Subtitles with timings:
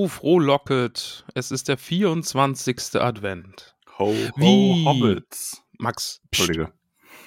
[0.00, 1.26] Oh, frohlocket.
[1.34, 2.94] Es ist der 24.
[2.94, 3.76] Advent.
[3.98, 4.84] Ho, ho, Wie?
[4.86, 5.62] Hobbits.
[5.78, 6.72] Max, pst, Entschuldige.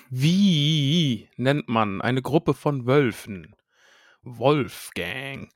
[0.10, 3.56] wie nennt man eine Gruppe von Wölfen?
[4.24, 5.52] Wolfgang.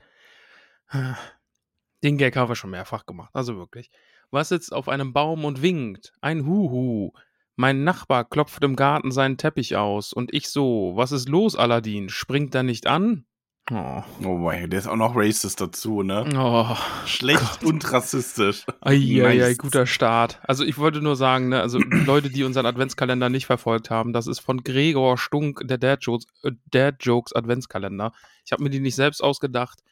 [2.04, 3.90] Den Gag haben wir schon mehrfach gemacht, also wirklich.
[4.30, 6.14] Was sitzt auf einem Baum und winkt?
[6.22, 7.14] Ein Huhu.
[7.56, 12.10] Mein Nachbar klopft im Garten seinen Teppich aus und ich so, was ist los, Aladdin?
[12.10, 13.26] Springt er nicht an?
[13.70, 16.26] Oh, Oh boy, der ist auch noch racist dazu, ne?
[16.38, 18.66] oh Schlecht und rassistisch.
[18.80, 20.40] Eieiei, guter Start.
[20.44, 24.28] Also ich wollte nur sagen, ne, also Leute, die unseren Adventskalender nicht verfolgt haben, das
[24.28, 28.14] ist von Gregor Stunk, der Dad Jokes, äh, Dad Jokes Adventskalender.
[28.46, 29.84] Ich habe mir die nicht selbst ausgedacht.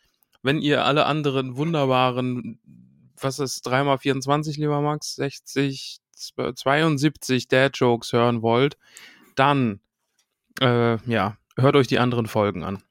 [0.41, 2.59] Wenn ihr alle anderen wunderbaren,
[3.19, 8.77] was ist 3x24, lieber Max, 60, 72 Dad Jokes hören wollt,
[9.35, 9.81] dann,
[10.61, 12.81] äh, ja, hört euch die anderen Folgen an.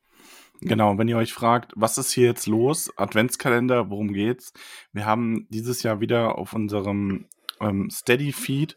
[0.60, 2.91] Genau, wenn ihr euch fragt, was ist hier jetzt los?
[2.97, 4.52] Adventskalender, worum geht's?
[4.92, 7.27] Wir haben dieses Jahr wieder auf unserem
[7.61, 8.77] ähm, Steady-Feed,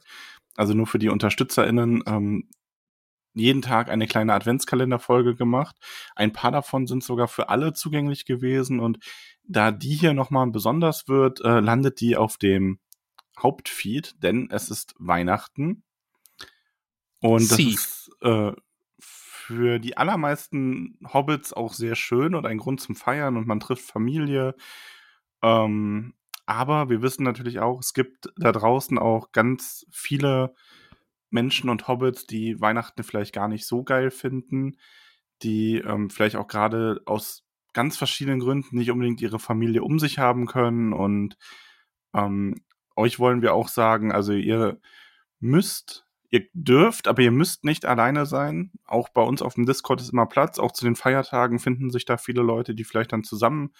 [0.55, 2.49] also nur für die UnterstützerInnen, ähm,
[3.33, 5.75] jeden Tag eine kleine Adventskalenderfolge gemacht.
[6.15, 8.97] Ein paar davon sind sogar für alle zugänglich gewesen und
[9.43, 12.79] da die hier nochmal besonders wird, äh, landet die auf dem
[13.39, 15.83] Hauptfeed, denn es ist Weihnachten.
[17.19, 17.69] Und das Sie.
[17.69, 18.53] ist äh,
[19.47, 23.89] für die allermeisten Hobbits auch sehr schön und ein Grund zum Feiern und man trifft
[23.89, 24.55] Familie.
[25.41, 26.15] Ähm,
[26.45, 30.53] aber wir wissen natürlich auch, es gibt da draußen auch ganz viele
[31.29, 34.77] Menschen und Hobbits, die Weihnachten vielleicht gar nicht so geil finden,
[35.43, 40.19] die ähm, vielleicht auch gerade aus ganz verschiedenen Gründen nicht unbedingt ihre Familie um sich
[40.19, 40.91] haben können.
[40.91, 41.37] Und
[42.13, 42.55] ähm,
[42.97, 44.81] euch wollen wir auch sagen, also ihr
[45.39, 48.71] müsst, ihr dürft, aber ihr müsst nicht alleine sein.
[48.85, 50.59] Auch bei uns auf dem Discord ist immer Platz.
[50.59, 53.73] Auch zu den Feiertagen finden sich da viele Leute, die vielleicht dann zusammen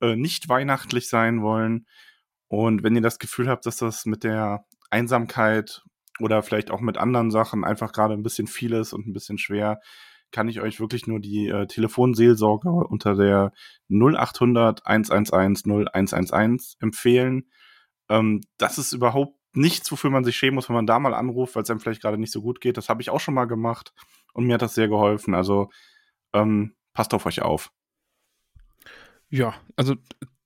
[0.00, 1.86] äh, nicht weihnachtlich sein wollen.
[2.48, 5.82] Und wenn ihr das Gefühl habt, dass das mit der Einsamkeit
[6.20, 9.38] oder vielleicht auch mit anderen Sachen einfach gerade ein bisschen viel ist und ein bisschen
[9.38, 9.80] schwer,
[10.30, 13.52] kann ich euch wirklich nur die äh, Telefonseelsorge unter der
[13.90, 17.50] 0800 111 0111 empfehlen.
[18.08, 21.54] Ähm, das ist überhaupt nichts, wofür man sich schämen muss, wenn man da mal anruft,
[21.54, 22.76] weil es einem vielleicht gerade nicht so gut geht.
[22.76, 23.92] Das habe ich auch schon mal gemacht
[24.32, 25.34] und mir hat das sehr geholfen.
[25.34, 25.70] Also
[26.32, 27.70] ähm, passt auf euch auf.
[29.28, 29.94] Ja, also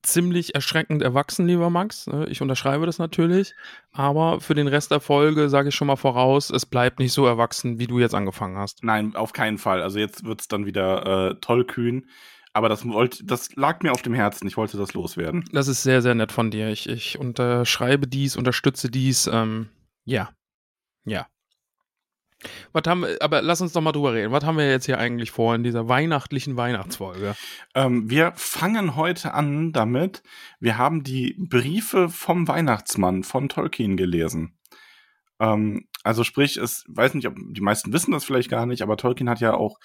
[0.03, 2.07] ziemlich erschreckend erwachsen, lieber Max.
[2.07, 3.55] Äh, Ich unterschreibe das natürlich.
[3.93, 7.27] Aber für den Rest der Folge sage ich schon mal voraus, es bleibt nicht so
[7.27, 8.85] erwachsen, wie du jetzt angefangen hast.
[8.85, 9.83] Nein, auf keinen Fall.
[9.83, 12.09] Also jetzt wird es dann wieder äh, tollkühn.
[12.57, 14.47] Aber das, wollte, das lag mir auf dem Herzen.
[14.47, 15.45] Ich wollte das loswerden.
[15.53, 16.71] Das ist sehr, sehr nett von dir.
[16.71, 19.27] Ich, ich unterschreibe dies, unterstütze dies.
[19.27, 19.69] Ähm,
[20.07, 20.31] ja.
[21.05, 21.27] Ja.
[22.73, 24.33] Was haben wir, aber lass uns doch mal drüber reden.
[24.33, 27.37] Was haben wir jetzt hier eigentlich vor in dieser weihnachtlichen Weihnachtsfolge?
[27.75, 30.23] Ähm, wir fangen heute an damit.
[30.59, 34.57] Wir haben die Briefe vom Weihnachtsmann von Tolkien gelesen.
[35.41, 38.97] Ähm, also sprich, es weiß nicht, ob die meisten wissen das vielleicht gar nicht, aber
[38.97, 39.79] Tolkien hat ja auch,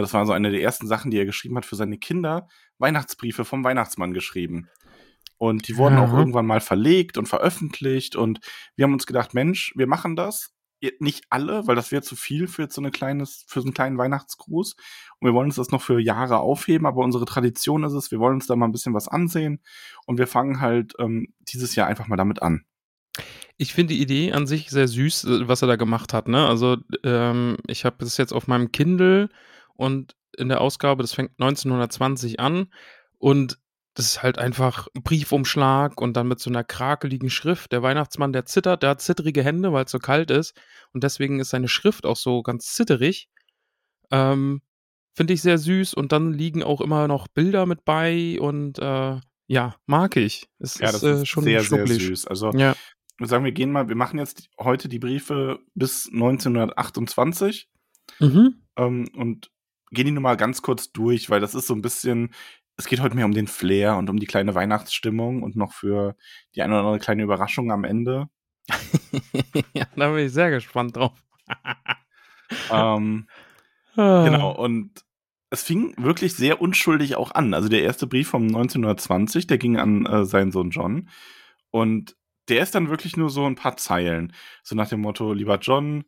[0.00, 2.48] das war so eine der ersten Sachen, die er geschrieben hat für seine Kinder,
[2.78, 4.68] Weihnachtsbriefe vom Weihnachtsmann geschrieben.
[5.38, 6.18] Und die wurden auch Mhm.
[6.18, 8.14] irgendwann mal verlegt und veröffentlicht.
[8.16, 8.40] Und
[8.76, 10.54] wir haben uns gedacht, Mensch, wir machen das.
[10.98, 13.98] Nicht alle, weil das wäre zu viel für so, eine kleines, für so einen kleinen
[13.98, 14.74] Weihnachtsgruß.
[15.20, 18.18] Und wir wollen uns das noch für Jahre aufheben, aber unsere Tradition ist es, wir
[18.18, 19.60] wollen uns da mal ein bisschen was ansehen.
[20.06, 22.64] Und wir fangen halt ähm, dieses Jahr einfach mal damit an.
[23.58, 26.26] Ich finde die Idee an sich sehr süß, äh, was er da gemacht hat.
[26.26, 26.46] Ne?
[26.48, 29.28] Also ähm, ich habe das jetzt auf meinem Kindle
[29.74, 32.72] und in der Ausgabe, das fängt 1920 an
[33.18, 33.58] und
[33.94, 37.72] das ist halt einfach ein Briefumschlag und dann mit so einer krakeligen Schrift.
[37.72, 40.54] Der Weihnachtsmann, der zittert, der hat zitterige Hände, weil es so kalt ist
[40.92, 43.28] und deswegen ist seine Schrift auch so ganz zitterig.
[44.10, 44.62] Ähm,
[45.14, 49.20] Finde ich sehr süß und dann liegen auch immer noch Bilder mit bei und äh,
[49.46, 50.48] ja, mag ich.
[50.58, 52.02] Es Ja, das ist, äh, schon sehr, sehr schnucklig.
[52.06, 52.26] süß.
[52.28, 52.72] Also Ja.
[52.72, 57.68] ich würde sagen, wir gehen mal, wir machen jetzt heute die Briefe bis 1928.
[58.20, 58.62] Mhm.
[58.76, 59.50] ähm, und
[59.92, 62.34] gehen die nur mal ganz kurz durch, weil das ist so ein bisschen,
[62.76, 66.16] es geht heute mehr um den Flair und um die kleine Weihnachtsstimmung und noch für
[66.54, 68.28] die eine oder andere kleine Überraschung am Ende.
[69.74, 71.22] ja, da bin ich sehr gespannt drauf.
[72.70, 73.26] ähm,
[73.96, 74.24] Ah.
[74.24, 75.04] genau, und
[75.50, 77.52] es fing wirklich sehr unschuldig auch an.
[77.52, 81.08] Also der erste Brief vom 1920, der ging an äh, seinen Sohn John.
[81.70, 82.16] Und
[82.48, 84.32] der ist dann wirklich nur so ein paar Zeilen.
[84.62, 86.04] So nach dem Motto, lieber John.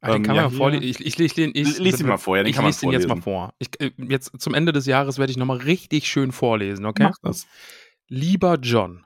[0.00, 0.84] Ah, den ähm, kann ja, hier- vorlesen.
[0.84, 3.08] Ich, ich, ich, ich, Lies ihn mal vor, ja, den ich kann man lese jetzt
[3.08, 3.54] mal vor.
[3.58, 7.04] Ich, äh, jetzt zum Ende des Jahres werde ich nochmal richtig schön vorlesen, okay?
[7.04, 7.46] Mach das.
[8.08, 9.04] Lieber John,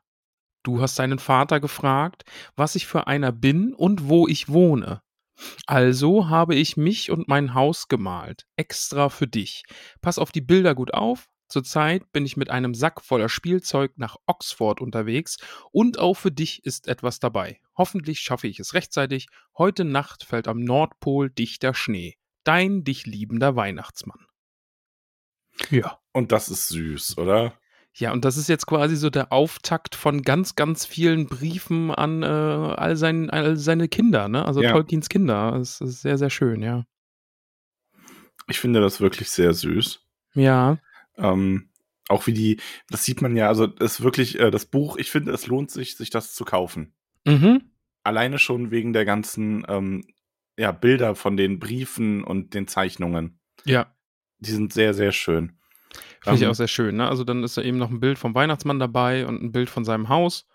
[0.62, 2.24] du hast deinen Vater gefragt,
[2.56, 5.00] was ich für einer bin und wo ich wohne.
[5.66, 9.62] Also habe ich mich und mein Haus gemalt, extra für dich.
[10.02, 11.28] Pass auf die Bilder gut auf.
[11.50, 15.36] Zurzeit bin ich mit einem Sack voller Spielzeug nach Oxford unterwegs
[15.72, 17.60] und auch für dich ist etwas dabei.
[17.76, 19.26] Hoffentlich schaffe ich es rechtzeitig.
[19.58, 22.16] Heute Nacht fällt am Nordpol dichter Schnee.
[22.44, 24.26] Dein dich liebender Weihnachtsmann.
[25.70, 25.98] Ja.
[26.12, 27.54] Und das ist süß, oder?
[27.94, 32.22] Ja, und das ist jetzt quasi so der Auftakt von ganz, ganz vielen Briefen an
[32.22, 34.44] äh, all, sein, all seine Kinder, ne?
[34.44, 34.70] Also Ja.
[34.70, 35.52] Tolkiens Kinder.
[35.58, 36.84] Das ist sehr, sehr schön, ja.
[38.46, 40.00] Ich finde das wirklich sehr süß.
[40.34, 40.78] Ja.
[41.20, 41.70] Ähm,
[42.08, 45.10] auch wie die, das sieht man ja, also es ist wirklich äh, das Buch, ich
[45.10, 46.94] finde, es lohnt sich, sich das zu kaufen.
[47.24, 47.70] Mhm.
[48.02, 50.04] Alleine schon wegen der ganzen ähm,
[50.58, 53.38] ja, Bilder von den Briefen und den Zeichnungen.
[53.64, 53.94] Ja.
[54.40, 55.58] Die sind sehr, sehr schön.
[56.20, 57.08] Finde ich Ähm, auch sehr schön, ne?
[57.08, 59.84] Also dann ist da eben noch ein Bild vom Weihnachtsmann dabei und ein Bild von
[59.84, 60.46] seinem Haus.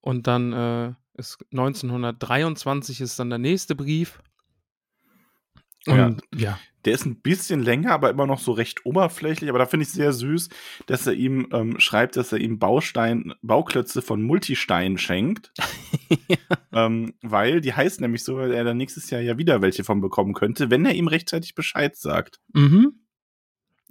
[0.00, 4.22] Und dann äh, ist 1923 ist dann der nächste Brief.
[5.86, 6.06] Ja.
[6.06, 6.58] Und ja.
[6.86, 9.50] Der ist ein bisschen länger, aber immer noch so recht oberflächlich.
[9.50, 10.48] Aber da finde ich sehr süß,
[10.86, 15.52] dass er ihm ähm, schreibt, dass er ihm Baustein, Bauklötze von Multistein schenkt.
[16.72, 20.00] ähm, weil die heißen nämlich so, weil er dann nächstes Jahr ja wieder welche von
[20.00, 22.40] bekommen könnte, wenn er ihm rechtzeitig Bescheid sagt.
[22.54, 23.00] Mhm.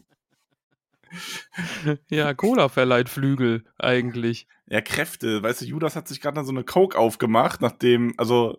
[2.11, 4.47] Ja, Cola verleiht Flügel eigentlich.
[4.67, 5.43] Ja, Kräfte.
[5.43, 8.59] Weißt du, Judas hat sich gerade so eine Coke aufgemacht, nachdem, also,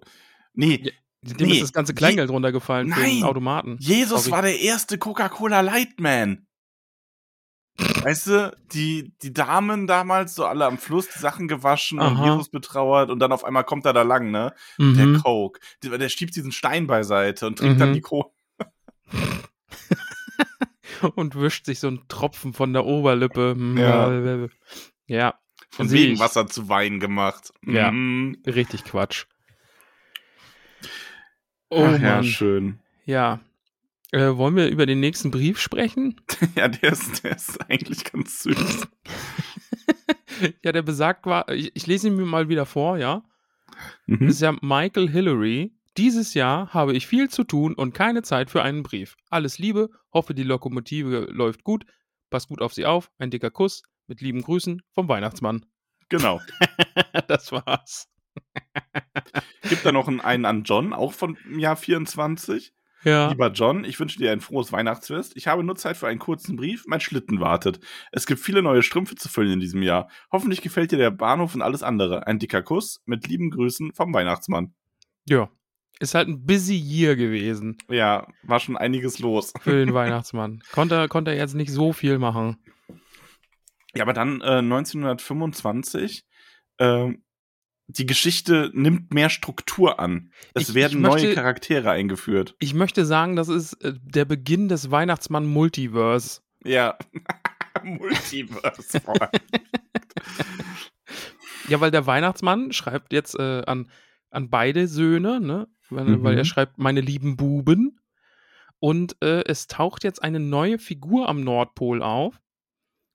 [0.54, 0.92] nee, Ja,
[1.34, 3.24] Dem Nee, ist das ganze Je- Kleingeld runtergefallen für den Nein.
[3.24, 3.78] Automaten.
[3.80, 4.32] Jesus Sorry.
[4.32, 6.46] war der erste Coca-Cola Lightman.
[8.04, 12.30] Weißt du, die, die Damen damals so alle am Fluss die Sachen gewaschen und Aha.
[12.32, 14.54] Jesus betrauert und dann auf einmal kommt er da lang, ne?
[14.78, 15.22] Der Mhm.
[15.24, 15.60] Coke.
[15.84, 17.80] Der, der schiebt diesen Stein beiseite und trinkt Mhm.
[17.80, 18.32] dann die Coke.
[21.16, 23.56] Und wischt sich so einen Tropfen von der Oberlippe.
[23.78, 24.48] Ja.
[25.08, 25.36] Ja,
[25.70, 26.04] Von Sieh ich.
[26.10, 27.54] wegen Wasser zu Wein gemacht.
[27.66, 27.92] Ja.
[27.92, 28.38] Mhm.
[28.48, 29.26] richtig Quatsch.
[31.70, 32.24] Oh Ach ja, Mann.
[32.24, 32.80] schön.
[33.06, 33.40] Ja.
[34.12, 36.22] Äh, wollen wir über den nächsten Brief sprechen?
[36.56, 38.88] Ja, der ist, der ist eigentlich ganz süß.
[40.64, 43.24] ja, der besagt war, ich, ich lese ihn mir mal wieder vor, ja.
[44.06, 44.20] Mhm.
[44.28, 45.75] Das ist ja Michael Hillary.
[45.98, 49.16] Dieses Jahr habe ich viel zu tun und keine Zeit für einen Brief.
[49.30, 51.86] Alles Liebe, hoffe die Lokomotive läuft gut.
[52.30, 53.12] Pass gut auf sie auf.
[53.18, 53.82] Ein dicker Kuss.
[54.08, 55.66] Mit lieben Grüßen vom Weihnachtsmann.
[56.10, 56.42] Genau.
[57.28, 58.10] das war's.
[59.70, 62.74] Gibt da noch einen, einen an John, auch von dem Jahr 24.
[63.06, 63.30] Ja.
[63.30, 65.38] Lieber John, ich wünsche dir ein frohes Weihnachtsfest.
[65.38, 66.86] Ich habe nur Zeit für einen kurzen Brief.
[66.88, 67.80] Mein Schlitten wartet.
[68.12, 70.10] Es gibt viele neue Strümpfe zu füllen in diesem Jahr.
[70.32, 72.28] Hoffentlich gefällt dir der Bahnhof und alles andere.
[72.28, 74.74] Ein dicker Kuss mit lieben Grüßen vom Weihnachtsmann.
[75.28, 75.50] Ja.
[76.00, 79.54] Ist halt ein busy year gewesen Ja, war schon einiges los.
[79.62, 80.62] für den Weihnachtsmann.
[80.72, 82.58] Konnte, konnte er jetzt nicht so viel machen.
[83.96, 86.26] Ja, aber dann äh, 1925,
[86.80, 87.24] ähm,
[87.88, 90.32] die Geschichte nimmt mehr Struktur an.
[90.54, 92.56] Es Ich- werden ich möchte- neue Charaktere eingeführt.
[92.60, 96.42] Ich möchte sagen, das ist äh, der Beginn des Weihnachtsmann-Multiverse.
[96.66, 96.98] Ja.
[97.84, 99.02] Multiverse.
[101.68, 103.90] Ja, weil der Weihnachtsmann schreibt jetzt äh, an,
[104.30, 105.68] an beide Söhne, ne?
[105.90, 106.24] Weil, Mhm.
[106.24, 108.00] weil er schreibt, meine lieben Buben.
[108.80, 112.40] Und äh, es taucht jetzt eine neue Figur am Nordpol auf.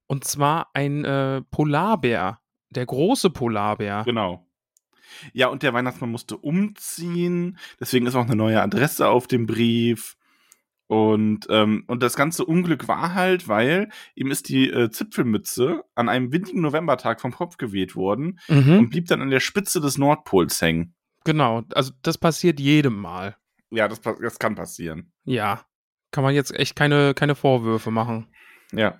[0.07, 2.41] Und zwar ein äh, Polarbär.
[2.71, 4.03] Der große Polarbär.
[4.05, 4.47] Genau.
[5.33, 7.59] Ja, und der Weihnachtsmann musste umziehen.
[7.81, 10.17] Deswegen ist auch eine neue Adresse auf dem Brief.
[10.87, 16.09] Und, ähm, und das ganze Unglück war halt, weil ihm ist die äh, Zipfelmütze an
[16.09, 18.79] einem windigen Novembertag vom Kopf geweht worden Mhm.
[18.79, 20.95] und blieb dann an der Spitze des Nordpols hängen.
[21.31, 21.63] Genau.
[21.75, 23.37] Also das passiert jedem Mal.
[23.71, 25.13] Ja, das, das kann passieren.
[25.25, 25.65] Ja.
[26.11, 28.27] Kann man jetzt echt keine, keine Vorwürfe machen.
[28.73, 28.99] Ja.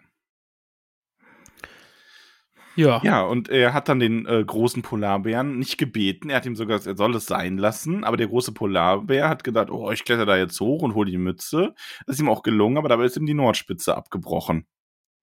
[2.77, 3.01] Ja.
[3.03, 6.31] Ja, und er hat dann den äh, großen Polarbären nicht gebeten.
[6.31, 8.05] Er hat ihm sogar gesagt, er soll es sein lassen.
[8.05, 11.19] Aber der große Polarbär hat gedacht, oh, ich kletter da jetzt hoch und hole die
[11.19, 11.75] Mütze.
[12.07, 14.69] Das ist ihm auch gelungen, aber dabei ist ihm die Nordspitze abgebrochen.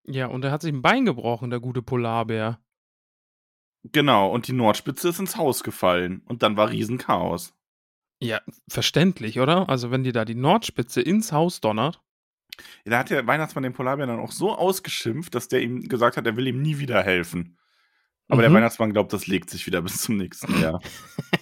[0.04, 2.60] Ja, und er hat sich ein Bein gebrochen, der gute Polarbär.
[3.92, 6.22] Genau, und die Nordspitze ist ins Haus gefallen.
[6.26, 7.54] Und dann war Riesenchaos.
[8.20, 9.70] Ja, verständlich, oder?
[9.70, 12.02] Also wenn dir da die Nordspitze ins Haus donnert.
[12.86, 16.18] Ja, da hat der Weihnachtsmann den Polarbären dann auch so ausgeschimpft, dass der ihm gesagt
[16.18, 17.58] hat, er will ihm nie wieder helfen.
[18.28, 18.56] Aber der Mhm.
[18.56, 20.82] Weihnachtsmann glaubt, das legt sich wieder bis zum nächsten Jahr.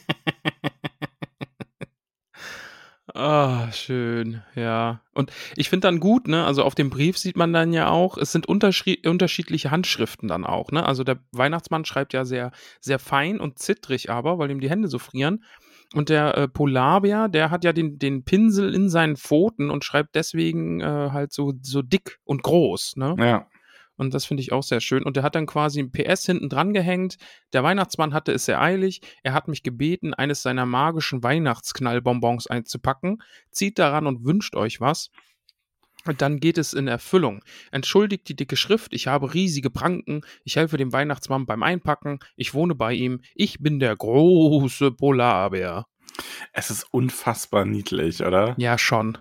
[3.14, 5.02] Ah, schön, ja.
[5.14, 8.18] Und ich finde dann gut, ne, also auf dem Brief sieht man dann ja auch,
[8.18, 10.84] es sind unterschri- unterschiedliche Handschriften dann auch, ne?
[10.84, 14.88] Also der Weihnachtsmann schreibt ja sehr, sehr fein und zittrig aber, weil ihm die Hände
[14.88, 15.44] so frieren.
[15.94, 20.16] Und der äh, Polarbär, der hat ja den, den Pinsel in seinen Pfoten und schreibt
[20.16, 23.16] deswegen äh, halt so, so dick und groß, ne?
[23.20, 23.48] ja.
[23.98, 25.04] Und das finde ich auch sehr schön.
[25.04, 27.18] Und er hat dann quasi ein PS hinten dran gehängt.
[27.54, 29.02] Der Weihnachtsmann hatte es sehr eilig.
[29.24, 33.22] Er hat mich gebeten, eines seiner magischen Weihnachtsknallbonbons einzupacken.
[33.52, 35.12] Zieht daran und wünscht euch was.
[36.06, 37.44] Und dann geht es in Erfüllung.
[37.72, 42.54] Entschuldigt die dicke Schrift, ich habe riesige Pranken, ich helfe dem Weihnachtsmann beim Einpacken, ich
[42.54, 45.86] wohne bei ihm, ich bin der große Polarbär.
[46.54, 48.54] Es ist unfassbar niedlich, oder?
[48.58, 49.18] Ja, schon.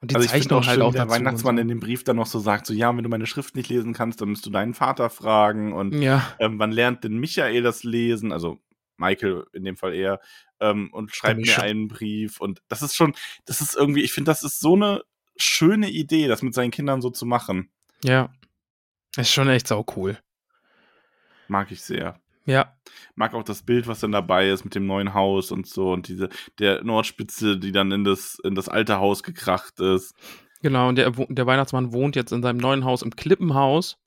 [0.00, 1.62] Und die also ich finde Zeichnung auch halt schön, auch der Weihnachtsmann so.
[1.62, 3.94] in dem Brief dann noch so sagt, so ja, wenn du meine Schrift nicht lesen
[3.94, 7.82] kannst, dann musst du deinen Vater fragen und Ja, ähm, wann lernt denn Michael das
[7.82, 8.32] lesen?
[8.32, 8.58] Also
[8.98, 10.20] Michael in dem Fall eher
[10.60, 13.14] ähm, und schreibt mir einen Brief und das ist schon,
[13.46, 15.02] das ist irgendwie, ich finde, das ist so eine
[15.36, 17.70] schöne Idee, das mit seinen Kindern so zu machen.
[18.02, 18.30] ja.
[19.16, 20.18] Ist schon echt sau cool.
[21.48, 22.20] Mag ich sehr.
[22.46, 22.76] Ja,
[23.16, 26.08] Mag auch das Bild, was dann dabei ist mit dem neuen Haus und so und
[26.08, 30.14] diese der Nordspitze, die dann in das in das alte Haus gekracht ist.
[30.60, 33.98] Genau, und der, der Weihnachtsmann wohnt jetzt in seinem neuen Haus im Klippenhaus.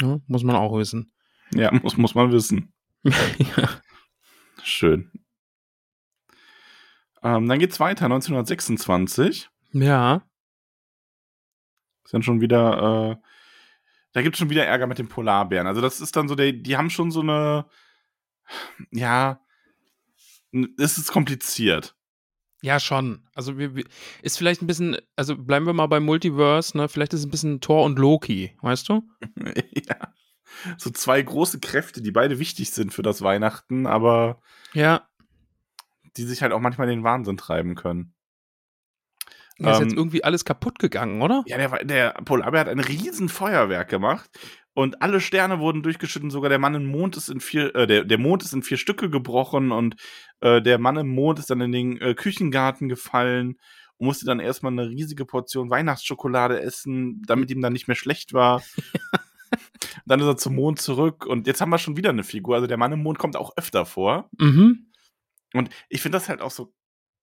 [0.00, 1.12] Ja, muss man auch wissen.
[1.54, 2.72] Ja, muss muss man wissen.
[3.02, 3.80] ja.
[4.62, 5.10] Schön.
[7.22, 9.48] Ähm, dann geht's weiter, 1926.
[9.72, 10.22] ja,
[12.04, 13.28] Ist dann schon wieder, äh,
[14.18, 15.68] da gibt's schon wieder Ärger mit den Polarbären.
[15.68, 17.66] Also das ist dann so, der, die haben schon so eine,
[18.90, 19.40] ja,
[20.78, 21.94] es ist kompliziert.
[22.62, 23.28] ja, schon.
[23.34, 23.84] Also wir, wir,
[24.22, 26.88] ist vielleicht ein bisschen, also bleiben wir mal beim Multiverse, ne?
[26.88, 29.02] Vielleicht ist es ein bisschen Thor und Loki, weißt du?
[29.88, 30.12] ja.
[30.78, 34.40] So zwei große Kräfte, die beide wichtig sind für das Weihnachten, aber
[34.72, 35.06] Ja.
[36.16, 38.14] die sich halt auch manchmal in den Wahnsinn treiben können.
[39.58, 41.42] Da ist Ähm, jetzt irgendwie alles kaputt gegangen, oder?
[41.46, 44.30] Ja, der, der Polarbär hat ein riesen Feuerwerk gemacht
[44.74, 46.30] und alle Sterne wurden durchgeschüttet.
[46.30, 48.76] Sogar der Mann im Mond ist in vier, äh, der, der Mond ist in vier
[48.76, 49.96] Stücke gebrochen und
[50.40, 53.58] äh, der Mann im Mond ist dann in den äh, Küchengarten gefallen
[53.96, 58.32] und musste dann erstmal eine riesige Portion Weihnachtsschokolade essen, damit ihm dann nicht mehr schlecht
[58.32, 58.62] war.
[60.06, 62.54] dann ist er zum Mond zurück und jetzt haben wir schon wieder eine Figur.
[62.54, 64.30] Also der Mann im Mond kommt auch öfter vor.
[64.38, 64.92] Mhm.
[65.54, 66.72] Und ich finde das halt auch so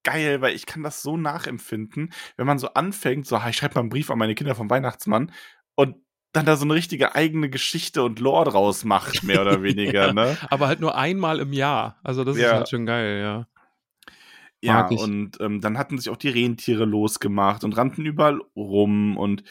[0.05, 3.75] geil, weil ich kann das so nachempfinden, wenn man so anfängt, so, "Ah, ich schreibe
[3.75, 5.33] mal einen Brief an meine Kinder vom Weihnachtsmann
[5.75, 5.97] und
[6.31, 10.13] dann da so eine richtige eigene Geschichte und Lore draus macht, mehr oder weniger, Ja,
[10.13, 10.38] ne?
[10.50, 12.00] Aber halt nur einmal im Jahr.
[12.03, 12.53] Also das ist Ja.
[12.53, 13.47] halt schon geil, ja.
[14.62, 19.43] Ja, und ähm, dann hatten sich auch die Rentiere losgemacht und rannten überall rum und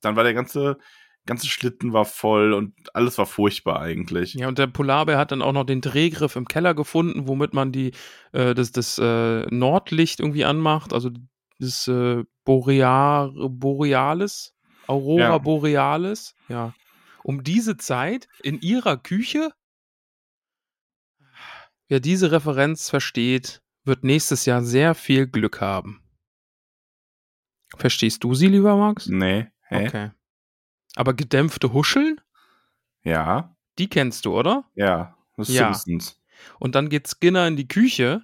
[0.00, 0.78] dann war der ganze,
[1.26, 4.34] ganze Schlitten war voll und alles war furchtbar eigentlich.
[4.34, 7.72] Ja, und der Polarbär hat dann auch noch den Drehgriff im Keller gefunden, womit man
[7.72, 7.92] die,
[8.32, 11.10] äh, das, das äh, Nordlicht irgendwie anmacht, also
[11.58, 14.54] das äh, Boreal, Borealis,
[14.86, 15.38] Aurora Ja.
[15.38, 16.74] Borealis, ja.
[17.22, 19.50] Um diese Zeit in ihrer Küche,
[21.88, 26.02] wer diese Referenz versteht, wird nächstes Jahr sehr viel Glück haben.
[27.76, 29.06] Verstehst du sie, lieber Max?
[29.08, 29.86] Nee, hä?
[29.86, 30.10] Okay.
[30.96, 32.20] Aber gedämpfte Huscheln,
[33.04, 34.64] Ja, die kennst du, oder?
[34.74, 35.72] ja, das ist Ja.
[35.72, 36.20] Simpsons.
[36.58, 38.22] Und dann geht Skinner in die Küche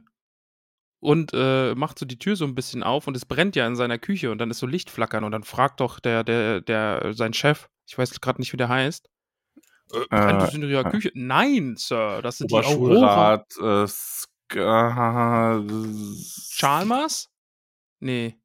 [1.01, 3.77] und äh, macht so die Tür so ein bisschen auf und es brennt ja in
[3.77, 7.33] seiner Küche und dann ist so Lichtflackern und dann fragt doch der, der, der, sein
[7.33, 9.09] Chef, ich weiß gerade nicht, wie der heißt,
[9.93, 11.11] äh, brennt Äh, es in ihrer äh, Küche?
[11.15, 13.45] Nein, Sir, das sind die Aurora.
[13.61, 15.63] Äh, Ska
[16.55, 17.29] Chalmers?
[18.01, 18.37] Nee.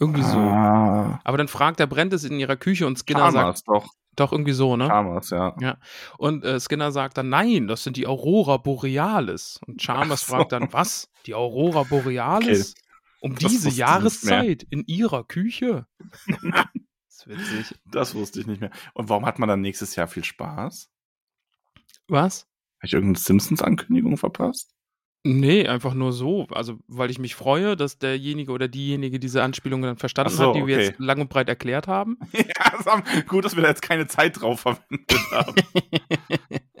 [0.00, 0.38] Irgendwie so.
[0.38, 3.88] Ah, Aber dann fragt er, brennt es in ihrer Küche und Skinner sagt, Chalmers, doch.
[4.14, 4.86] doch irgendwie so, ne?
[4.86, 5.56] Chalmers, ja.
[5.60, 5.78] Ja.
[6.18, 9.60] Und äh, Skinner sagt dann, nein, das sind die Aurora Borealis.
[9.66, 10.36] Und Chalmers so.
[10.36, 11.10] fragt dann, was?
[11.26, 12.74] Die Aurora Borealis?
[13.20, 15.86] Um Das diese Jahreszeit in ihrer Küche?
[16.28, 16.66] das
[17.08, 17.74] ist witzig.
[17.86, 18.70] Das wusste ich nicht mehr.
[18.94, 20.88] Und warum hat man dann nächstes Jahr viel Spaß?
[22.06, 22.42] Was?
[22.78, 24.72] Habe ich irgendeine Simpsons-Ankündigung verpasst?
[25.24, 26.46] Nee, einfach nur so.
[26.50, 30.56] Also, weil ich mich freue, dass derjenige oder diejenige diese Anspielung dann verstanden so, hat,
[30.56, 30.86] die wir okay.
[30.86, 32.18] jetzt lang und breit erklärt haben.
[32.32, 35.54] ja, das haben, gut, dass wir da jetzt keine Zeit drauf verwendet haben.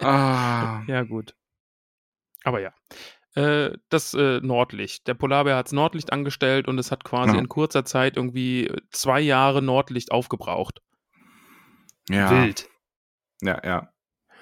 [0.00, 0.82] ah.
[0.86, 1.34] Ja, gut.
[2.44, 2.72] Aber ja.
[3.34, 5.06] Äh, das äh, Nordlicht.
[5.06, 7.38] Der Polarbär hat das Nordlicht angestellt und es hat quasi Ja.
[7.38, 10.80] in kurzer Zeit irgendwie zwei Jahre Nordlicht aufgebraucht.
[12.08, 12.30] Ja.
[12.30, 12.68] Wild.
[13.42, 13.92] Ja, ja.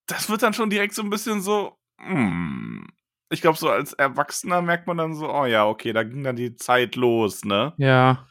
[0.06, 1.76] Das wird dann schon direkt so ein bisschen so.
[1.98, 2.88] hm.
[3.28, 6.36] Ich glaube, so als Erwachsener merkt man dann so, oh ja, okay, da ging dann
[6.36, 7.72] die Zeit los, ne?
[7.78, 8.28] Ja.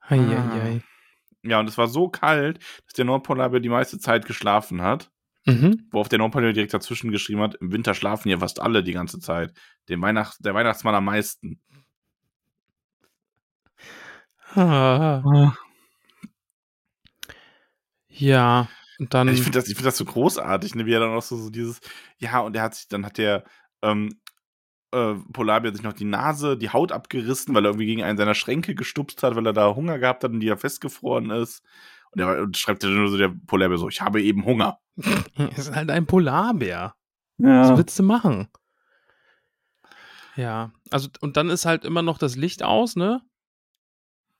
[0.00, 0.12] Ah.
[0.12, 0.82] Eieiei.
[1.42, 5.10] Ja, und es war so kalt, dass der Nordpolarbär die meiste Zeit geschlafen hat.
[5.46, 5.86] Mhm.
[5.92, 9.20] Worauf der Nordpolarbär direkt dazwischen geschrieben hat, im Winter schlafen hier fast alle die ganze
[9.20, 9.52] Zeit.
[9.88, 11.60] Den Weihnacht, der Weihnachtsmann am meisten.
[14.54, 15.52] Ah.
[18.08, 19.28] Ja, und dann.
[19.28, 20.86] Ich finde das, ich find das so großartig, ne?
[20.86, 21.80] wie er dann auch so, so dieses,
[22.18, 23.44] ja, und er hat sich, dann hat der
[23.82, 24.20] ähm,
[24.92, 28.34] äh, Polarbär sich noch die Nase, die Haut abgerissen, weil er irgendwie gegen einen seiner
[28.34, 31.62] Schränke gestupst hat, weil er da Hunger gehabt hat und die ja festgefroren ist.
[32.16, 34.78] Und er und schreibt dann nur so der Polarbär so, ich habe eben Hunger.
[35.52, 36.94] Es ist halt ein Polarbär.
[37.38, 38.48] Was willst du machen?
[40.36, 43.20] Ja, also und dann ist halt immer noch das Licht aus, ne?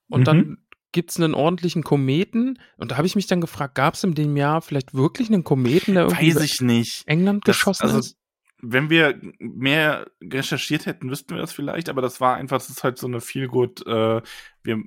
[0.09, 0.25] Und Mhm.
[0.25, 0.59] dann
[0.93, 2.59] gibt's einen ordentlichen Kometen.
[2.79, 5.45] Und da habe ich mich dann gefragt, gab es in dem Jahr vielleicht wirklich einen
[5.45, 7.07] Kometen, der irgendwie Weiß über ich nicht.
[7.07, 8.17] England Das- geschossen also, ist?
[8.63, 12.85] Wenn wir mehr recherchiert hätten, wüssten wir das vielleicht, aber das war einfach, das ist
[12.85, 14.23] halt so eine viel gut, äh,
[14.63, 14.83] wir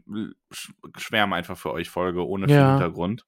[0.51, 2.71] sch schwärmen einfach für euch Folge ohne viel Ja.
[2.71, 3.25] Hintergrund.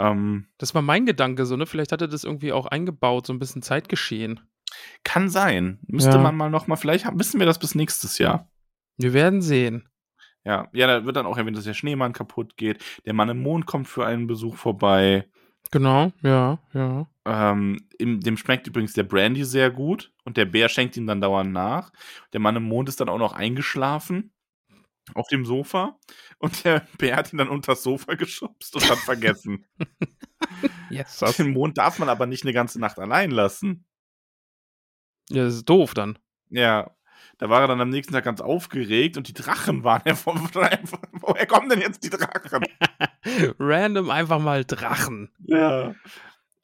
[0.00, 1.66] Ähm, Das war mein Gedanke so, ne?
[1.66, 4.40] Vielleicht hat er das irgendwie auch eingebaut, so ein bisschen Zeitgeschehen.
[5.02, 5.78] kann sein.
[5.86, 6.18] Müsste Ja.
[6.22, 8.50] man mal noch mal, vielleicht haben, wissen wir das bis nächstes Jahr.
[8.98, 9.88] Wir werden sehen.
[10.44, 12.84] Ja, ja, da wird dann auch erwähnt, dass der Schneemann kaputt geht.
[13.06, 15.26] Der Mann im Mond kommt für einen Besuch vorbei.
[15.70, 17.06] Genau, ja, ja.
[17.26, 21.20] Ähm, im, dem schmeckt übrigens der Brandy sehr gut und der Bär schenkt ihm dann
[21.20, 21.92] dauernd nach.
[22.32, 24.32] Der Mann im Mond ist dann auch noch eingeschlafen
[25.14, 25.98] auf dem Sofa
[26.38, 29.66] und der Bär hat ihn dann unter das Sofa geschubst und hat vergessen.
[30.90, 31.18] Yes.
[31.36, 33.84] Den Mond darf man aber nicht eine ganze Nacht allein lassen.
[35.28, 36.18] Ja, das ist doof dann.
[36.48, 36.90] Ja,
[37.38, 40.36] da war er dann am nächsten Tag ganz aufgeregt und die Drachen waren ja von,
[40.40, 42.64] woher kommen denn jetzt die Drachen?
[43.58, 45.30] Random einfach mal Drachen.
[45.44, 45.94] Ja.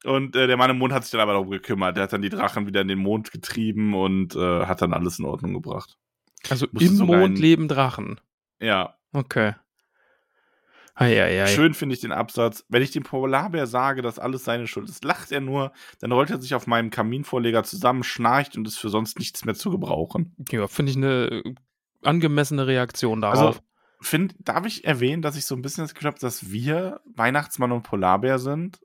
[0.05, 1.97] Und äh, der Mann im Mond hat sich dann aber darum gekümmert.
[1.97, 5.19] Der hat dann die Drachen wieder in den Mond getrieben und äh, hat dann alles
[5.19, 5.97] in Ordnung gebracht.
[6.51, 8.21] Also Musste im Mond leben Drachen.
[8.61, 8.97] Ja.
[9.13, 9.55] Okay.
[10.97, 11.47] Eieiei.
[11.49, 12.65] Schön finde ich den Absatz.
[12.69, 16.31] Wenn ich dem Polarbär sage, dass alles seine Schuld ist, lacht er nur, dann rollt
[16.31, 20.37] er sich auf meinem Kaminvorleger zusammen, schnarcht und ist für sonst nichts mehr zu gebrauchen.
[20.51, 21.43] Ja, finde ich eine
[22.03, 23.63] angemessene Reaktion Also, darauf.
[24.05, 27.73] Find, darf ich erwähnen, dass ich so ein bisschen das Gefühl habe, dass wir Weihnachtsmann
[27.73, 28.81] und Polarbär sind?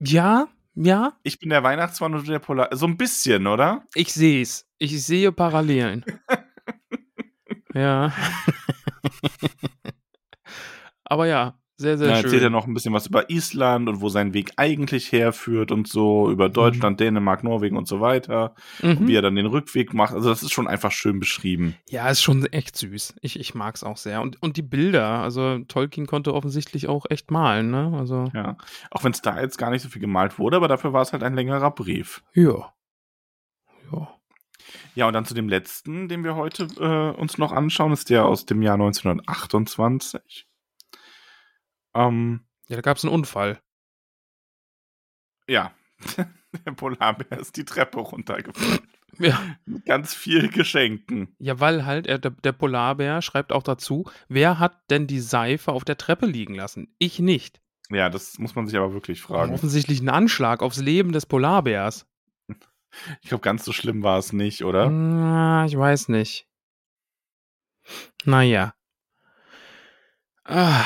[0.00, 0.48] Ja,
[0.80, 2.68] ja, Ich bin der Weihnachtsmann und der Polar.
[2.70, 3.84] So ein bisschen, oder?
[3.94, 4.64] ich sehe es.
[4.78, 6.04] Ich sehe Parallelen.
[7.74, 8.12] ja.
[11.04, 12.24] Aber ja, sehr, sehr schön.
[12.24, 15.86] erzählt er noch ein bisschen was über Island und wo sein Weg eigentlich herführt und
[15.88, 18.54] so, über Deutschland, Dänemark, Norwegen und so weiter.
[18.82, 19.06] Und Mhm.
[19.08, 20.12] wie er dann den Rückweg macht.
[20.12, 21.76] Also das ist schon einfach schön beschrieben.
[21.88, 23.14] Ja, ist schon echt süß.
[23.22, 24.20] Ich, ich mag es auch sehr.
[24.20, 27.92] Und, und die Bilder, also Tolkien konnte offensichtlich auch echt malen, ne?
[27.96, 28.56] Also, Ja.
[28.90, 31.12] Auch wenn es da jetzt gar nicht so viel gemalt wurde, aber dafür war es
[31.12, 32.22] halt ein längerer Brief.
[32.34, 32.72] ja.
[33.92, 34.08] Ja.
[34.94, 38.26] Ja, und dann zu dem letzten, den wir heute äh, uns noch anschauen, ist der
[38.26, 40.47] aus dem Jahr 1928.
[41.94, 43.60] Ähm, Ja, da gab es einen Unfall.
[45.48, 45.72] ja,
[46.66, 48.80] der Polarbär ist die Treppe runtergefallen.
[49.20, 49.40] Ja.
[49.64, 51.34] Mit ganz viel Geschenken.
[51.40, 55.72] Ja, weil halt, er, der, der Polarbär schreibt auch dazu, wer hat denn die Seife
[55.72, 56.94] auf der Treppe liegen lassen?
[56.98, 57.60] Ich nicht.
[57.90, 59.54] Ja, das muss man sich aber wirklich fragen.
[59.54, 62.06] Offensichtlich ein Anschlag aufs Leben des Polarbärs.
[63.22, 64.88] Ich glaube, ganz so schlimm war es nicht, oder?
[64.88, 66.46] Na, ich weiß nicht.
[68.24, 68.74] Naja.
[70.44, 70.84] Ah.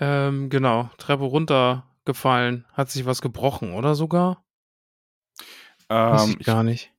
[0.00, 0.90] Ähm, genau.
[0.96, 2.66] Treppe runtergefallen.
[2.72, 4.44] Hat sich was gebrochen, oder sogar?
[5.90, 6.92] Ähm, ich ich, gar nicht.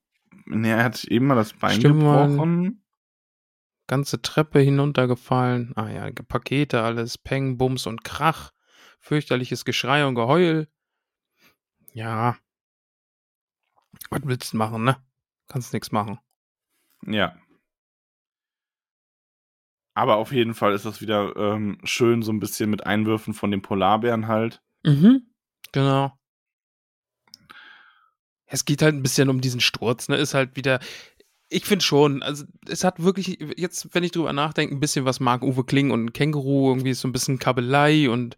[0.45, 2.83] nee, er hat eben mal das Bein Stimmt, gebrochen.
[3.87, 5.73] Ganze Treppe hinuntergefallen.
[5.75, 7.17] Ah ja, Pakete, alles.
[7.17, 8.51] Peng, Bums und Krach.
[8.99, 10.67] Fürchterliches Geschrei und Geheul.
[11.91, 12.37] Ja.
[14.09, 14.97] Was willst du machen, ne?
[15.47, 16.19] Kannst nix machen.
[17.05, 17.35] Ja.
[19.93, 23.51] Aber auf jeden Fall ist das wieder ähm, schön, so ein bisschen mit Einwürfen von
[23.51, 24.61] den Polarbären halt.
[24.83, 25.27] Mhm.
[25.71, 26.13] Genau.
[28.45, 30.17] Es geht halt ein bisschen um diesen Sturz, ne?
[30.17, 30.79] Ist halt wieder.
[31.49, 35.19] Ich finde schon, also es hat wirklich, jetzt, wenn ich drüber nachdenke, ein bisschen was
[35.19, 38.37] mag Uwe Kling und ein Känguru, irgendwie ist so ein bisschen Kabelei und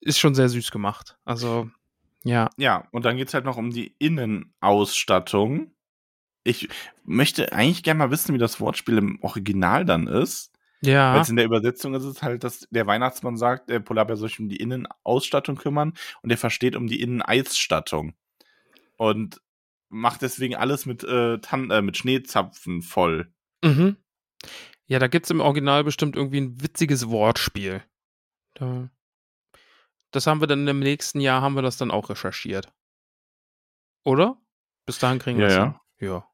[0.00, 1.16] ist schon sehr süß gemacht.
[1.24, 1.70] Also,
[2.22, 2.50] ja.
[2.58, 5.72] Ja, und dann geht's halt noch um die Innenausstattung.
[6.44, 6.68] Ich
[7.04, 10.52] möchte eigentlich gerne mal wissen, wie das Wortspiel im Original dann ist.
[10.80, 11.14] Ja.
[11.14, 14.28] Weil es in der Übersetzung ist es halt, dass der Weihnachtsmann sagt, der Polarbär soll
[14.28, 18.14] sich um die Innenausstattung kümmern und der versteht um die Inneneisstattung.
[18.96, 19.40] Und
[19.88, 23.32] macht deswegen alles mit, äh, Tan äh, mit Schneezapfen voll.
[23.62, 23.96] Mhm.
[24.86, 27.82] Ja, da gibt's im Original bestimmt irgendwie ein witziges Wortspiel.
[28.54, 28.90] Da,
[30.10, 32.72] das haben wir dann im nächsten Jahr, haben wir das dann auch recherchiert.
[34.04, 34.40] Oder?
[34.84, 35.80] Bis dahin kriegen wir Ja, es ja.
[36.06, 36.31] Ja.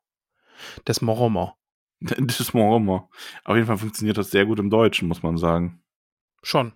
[2.01, 3.09] Das ist mal immer.
[3.44, 5.83] Auf jeden Fall funktioniert das sehr gut im Deutschen, muss man sagen.
[6.42, 6.73] Schon.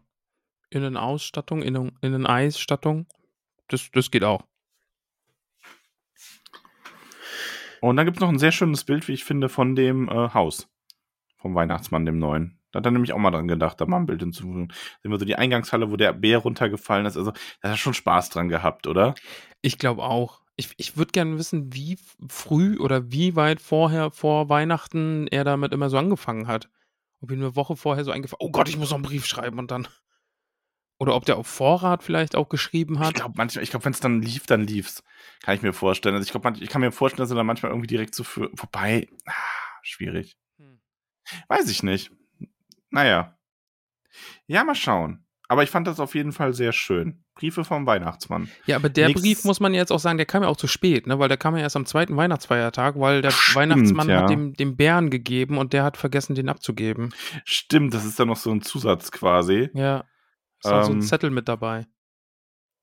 [0.71, 3.07] Innenausstattung, Innen Inneneisstattung.
[3.69, 4.45] Das, das geht auch.
[7.81, 10.31] Und dann gibt es noch ein sehr schönes Bild, wie ich finde, von dem äh,
[10.35, 10.69] Haus.
[11.37, 12.61] Vom Weihnachtsmann, dem neuen.
[12.71, 14.69] Da hat er nämlich auch mal dran gedacht, da mal ein Bild hinzufügen.
[15.03, 17.17] Sehen wir so die Eingangshalle, wo der Bär runtergefallen ist.
[17.17, 19.15] Also, da hat er schon Spaß dran gehabt, oder?
[19.61, 20.42] Ich glaube auch.
[20.57, 25.73] Ich, ich würde gerne wissen, wie früh oder wie weit vorher, vor Weihnachten er damit
[25.73, 26.69] immer so angefangen hat.
[27.21, 29.59] Ob ihm eine Woche vorher so eingefallen oh Gott, ich muss noch einen Brief schreiben
[29.59, 29.89] und dann.
[30.99, 33.15] Oder ob der auf Vorrat vielleicht auch geschrieben Ich hat.
[33.15, 35.03] glaube, manchmal, ich glaube, wenn es dann lief, dann lief's.
[35.41, 36.15] Kann ich mir vorstellen.
[36.15, 38.51] Also, ich glaube, ich kann mir vorstellen, dass er dann manchmal irgendwie direkt so für,
[38.55, 39.09] vorbei.
[39.27, 39.33] Ah,
[39.83, 40.37] schwierig.
[40.59, 40.81] Hm.
[41.49, 42.13] Weiß ich nicht.
[42.91, 43.37] Naja.
[44.47, 45.25] Ja, mal schauen.
[45.53, 47.23] Aber ich fand das auf jeden Fall sehr schön.
[47.35, 48.49] Briefe vom Weihnachtsmann.
[48.65, 50.67] Ja, aber der Nix- Brief muss man jetzt auch sagen, der kam ja auch zu
[50.67, 51.19] spät, ne?
[51.19, 54.23] Weil der kam ja erst am zweiten Weihnachtsfeiertag, weil der Stimmt, Weihnachtsmann ja.
[54.23, 57.13] hat dem, dem Bären gegeben und der hat vergessen, den abzugeben.
[57.45, 59.69] Stimmt, das ist dann noch so ein Zusatz quasi.
[59.75, 60.05] Ja.
[60.65, 61.87] Ist auch so ein Ähm, Zettel mit dabei.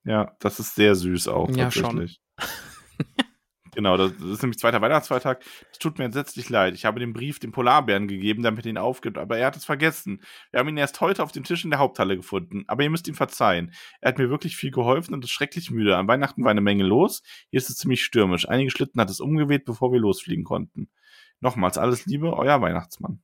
[0.03, 2.07] Ja, das ist sehr süß auch Ja, schon.
[3.79, 5.41] genau, das ist nämlich zweiter Weihnachtsfeiertag.
[5.71, 6.73] Es tut mir entsetzlich leid.
[6.73, 9.63] Ich habe den Brief dem Polarbären gegeben, damit er ihn aufgibt, aber er hat es
[9.65, 10.21] vergessen.
[10.51, 13.07] Wir haben ihn erst heute auf dem Tisch in der Haupthalle gefunden, aber ihr müsst
[13.07, 13.73] ihm verzeihen.
[14.01, 15.95] Er hat mir wirklich viel geholfen und ist schrecklich müde.
[15.97, 17.21] An Weihnachten war eine Menge los.
[17.49, 18.47] Hier ist es ziemlich stürmisch.
[18.47, 20.89] Einige Schlitten hat es umgeweht, bevor wir losfliegen konnten.
[21.39, 23.21] Nochmals alles Liebe, euer Weihnachtsmann.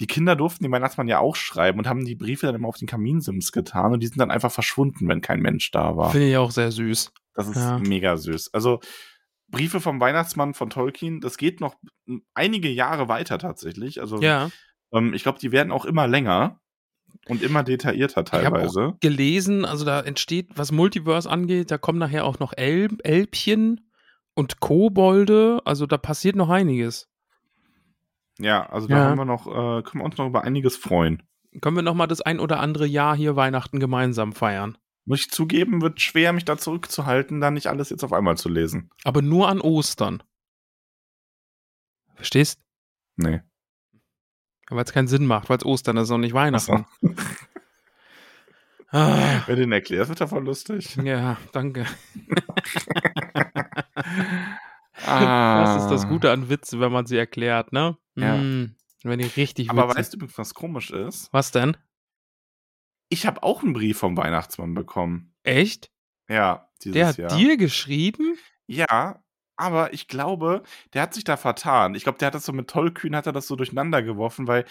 [0.00, 2.76] Die Kinder durften den Weihnachtsmann ja auch schreiben und haben die Briefe dann immer auf
[2.76, 6.10] den Kaminsims getan und die sind dann einfach verschwunden, wenn kein Mensch da war.
[6.10, 7.12] Finde ich auch sehr süß.
[7.34, 7.78] Das ist Ja.
[7.78, 8.52] mega süß.
[8.52, 8.80] Also
[9.48, 11.76] Briefe vom Weihnachtsmann von Tolkien, das geht noch
[12.34, 14.00] einige Jahre weiter tatsächlich.
[14.00, 14.50] Also Ja.
[14.92, 16.60] ähm, ich glaube, die werden auch immer länger
[17.28, 18.88] und immer detaillierter Ich teilweise.
[18.94, 23.88] auch gelesen, also da entsteht, was Multiverse angeht, da kommen nachher auch noch Elb, Elbchen
[24.34, 25.60] und Kobolde.
[25.64, 27.08] Also da passiert noch einiges.
[28.38, 29.04] Ja, also da Ja.
[29.04, 31.22] haben wir noch, äh, können wir uns noch über einiges freuen.
[31.62, 34.76] Können wir noch mal das ein oder andere Jahr hier Weihnachten gemeinsam feiern.
[35.06, 38.48] Muss ich zugeben, wird schwer, mich da zurückzuhalten, da nicht alles jetzt auf einmal zu
[38.48, 38.90] lesen.
[39.04, 40.22] Aber nur an Ostern.
[42.16, 42.60] Verstehst?
[43.16, 43.40] Nee.
[44.68, 46.86] Weil es keinen Sinn macht, weil es Ostern ist und nicht Weihnachten.
[48.92, 50.96] Ah, Wenn du ihn erklärst, wird er voll lustig.
[51.02, 51.86] ja, danke.
[55.04, 55.62] Ah.
[55.74, 57.98] Das ist das Gute an Witzen, wenn man sie erklärt, ne?
[58.14, 58.36] Ja.
[58.38, 61.28] Mm, wenn die richtig Aber witzig weißt du, übrigens, was komisch ist?
[61.32, 61.76] Was denn?
[63.08, 65.34] Ich habe auch einen Brief vom Weihnachtsmann bekommen.
[65.42, 65.90] Echt?
[66.28, 67.36] Ja, Der hat Jahr.
[67.36, 68.36] dir geschrieben?
[68.66, 69.22] Ja,
[69.56, 71.94] aber ich glaube, der hat sich da vertan.
[71.94, 74.64] Ich glaube, der hat das so mit Tollkühn, hat er das so durcheinander geworfen, weil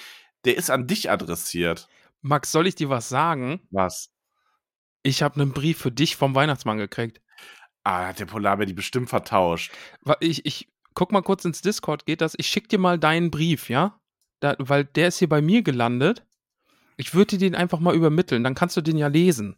[0.44, 1.88] der ist an dich adressiert.
[2.22, 3.62] Max, soll ich dir was sagen?
[3.72, 4.12] Was?
[5.04, 7.22] Ich habe einen Brief für dich vom Weihnachtsmann gekriegt.
[7.84, 9.72] Ah, hat der Polarbär die bestimmt vertauscht.
[10.20, 12.34] Ich, ich guck mal kurz ins Discord, geht das?
[12.38, 14.00] Ich schick dir mal deinen Brief, ja?
[14.40, 16.26] Da, weil der ist hier bei mir gelandet.
[16.98, 19.58] Ich würde dir den einfach mal übermitteln, dann kannst du den ja lesen.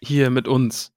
[0.00, 0.92] Hier mit uns.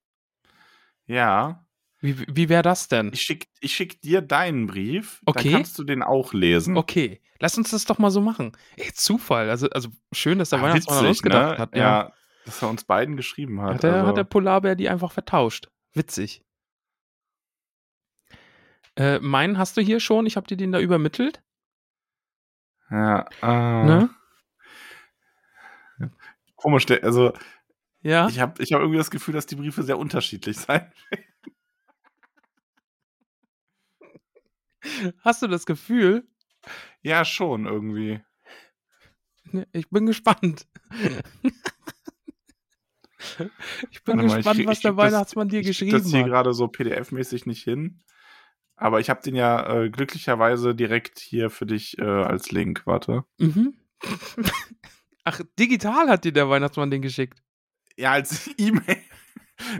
[1.05, 1.65] Ja.
[1.99, 3.11] Wie, wie wäre das denn?
[3.13, 5.21] Ich schick, ich schick dir deinen Brief.
[5.25, 5.43] Okay.
[5.43, 6.77] Dann kannst du den auch lesen.
[6.77, 8.53] Okay, lass uns das doch mal so machen.
[8.77, 9.49] Ey, Zufall.
[9.49, 11.57] Also, also schön, dass der Ah, Weihnachtsmann witzig, gedacht ne?
[11.59, 11.75] hat.
[11.75, 12.11] Ja.
[12.45, 13.75] dass er uns beiden geschrieben hat.
[13.75, 15.69] Hat der, also, hat der Polarbär die einfach vertauscht.
[15.93, 16.43] Witzig.
[18.95, 20.25] Äh, meinen hast du hier schon?
[20.25, 21.41] Ich habe dir den da übermittelt.
[22.89, 24.09] ja, äh, Ne?
[26.61, 27.33] Komisch, also
[28.01, 28.27] Ja.
[28.29, 30.91] ich habe ich hab irgendwie das Gefühl, dass die Briefe sehr unterschiedlich sein.
[35.23, 36.27] Hast du das Gefühl?
[37.01, 38.21] Ja, schon irgendwie.
[39.73, 40.67] Ich bin gespannt.
[43.91, 45.71] ich bin mal, ich gespannt, krieg- was ich der krieg das- Weihnachtsmann dir ich krieg
[45.71, 46.27] geschrieben das hier hat.
[46.27, 47.99] gerade so PDF-mäßig nicht hin.
[48.75, 52.81] Aber ich habe den ja äh, glücklicherweise direkt hier für dich äh, als Link.
[52.85, 53.23] Warte.
[53.37, 53.75] Mhm.
[55.23, 57.41] Ach, digital hat dir der Weihnachtsmann den geschickt.
[57.97, 58.97] Ja, als E-Mail.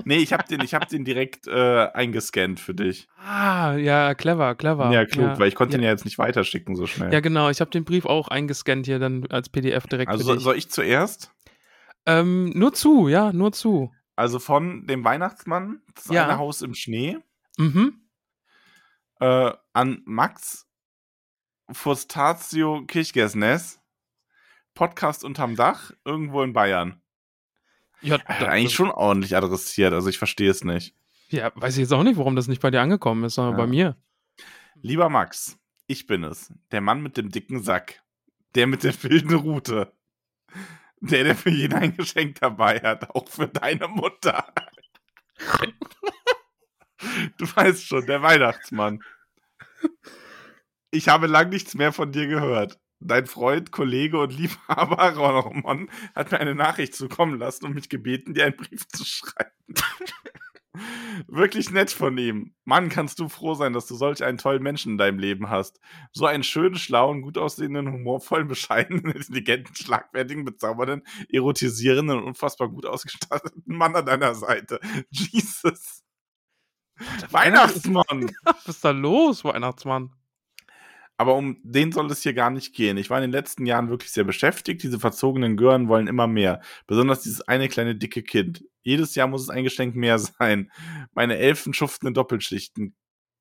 [0.06, 3.08] nee, ich habe den, ich hab den direkt äh, eingescannt für dich.
[3.18, 4.92] Ah, ja, clever, clever.
[4.92, 5.78] Ja, klug, weil ich konnte ja.
[5.80, 7.12] den ja jetzt nicht weiterschicken so schnell.
[7.12, 7.50] Ja, genau.
[7.50, 11.32] Ich habe den Brief auch eingescannt hier dann als PDF direkt also soll, ich zuerst?
[12.06, 13.92] Ähm, nur zu, ja, nur zu.
[14.16, 16.26] Also von dem Weihnachtsmann, das Ja.
[16.28, 17.18] eine Haus im Schnee,
[17.58, 18.02] Mhm.
[19.20, 20.68] äh, an Max
[21.72, 23.81] Fustatio Kirchgesnes,
[24.82, 27.00] Podcast unterm Dach, irgendwo in Bayern.
[28.02, 30.96] Ja, da- eigentlich schon ordentlich adressiert, also ich verstehe es nicht.
[31.30, 33.58] Ja, weiß ich jetzt auch nicht, warum das nicht bei dir angekommen ist, sondern Ja.
[33.60, 33.96] bei mir.
[34.82, 38.02] Lieber Max, ich bin es, der Mann mit dem dicken Sack,
[38.56, 39.94] der mit der wilden Rute,
[41.00, 44.52] der, der für jeden ein Geschenk dabei hat, auch für deine Mutter.
[47.38, 49.04] Du weißt schon, der Weihnachtsmann.
[50.90, 52.80] Ich habe lang nichts mehr von dir gehört.
[53.04, 58.36] Dein Freund, Kollege und Liebhaber Ronomon hat mir eine Nachricht zukommen lassen und mich gebeten,
[58.36, 59.52] dir einen Brief zu schreiben.
[61.28, 62.54] Wirklich nett von ihm.
[62.64, 65.80] Mann, kannst du froh sein, dass du solch einen tollen Menschen in deinem Leben hast.
[66.14, 72.86] So einen schönen, schlauen, gut aussehenden, humorvollen, bescheidenen, intelligenten, schlagfertigen, bezaubernden, erotisierenden und unfassbar gut
[72.86, 74.80] ausgestatteten Mann an deiner Seite.
[75.10, 76.04] Jesus.
[77.32, 78.32] Weihnachtsmann!
[78.44, 80.12] Was ist da los, Weihnachtsmann?
[81.22, 82.98] Aber um den soll es hier gar nicht gehen.
[82.98, 84.82] Ich war in den letzten Jahren wirklich sehr beschäftigt.
[84.82, 86.62] Diese verzogenen Gören wollen immer mehr.
[86.88, 88.66] Besonders dieses eine kleine dicke Kind.
[88.82, 90.72] Jedes Jahr muss es ein Geschenk mehr sein.
[91.14, 92.96] Meine Elfen schuften in Doppelschichten,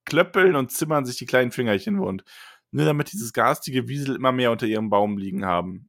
[0.04, 2.22] klöppeln und zimmern sich die kleinen Fingerchen wund.
[2.70, 5.88] Nur damit dieses garstige Wiesel immer mehr unter ihrem Baum liegen haben.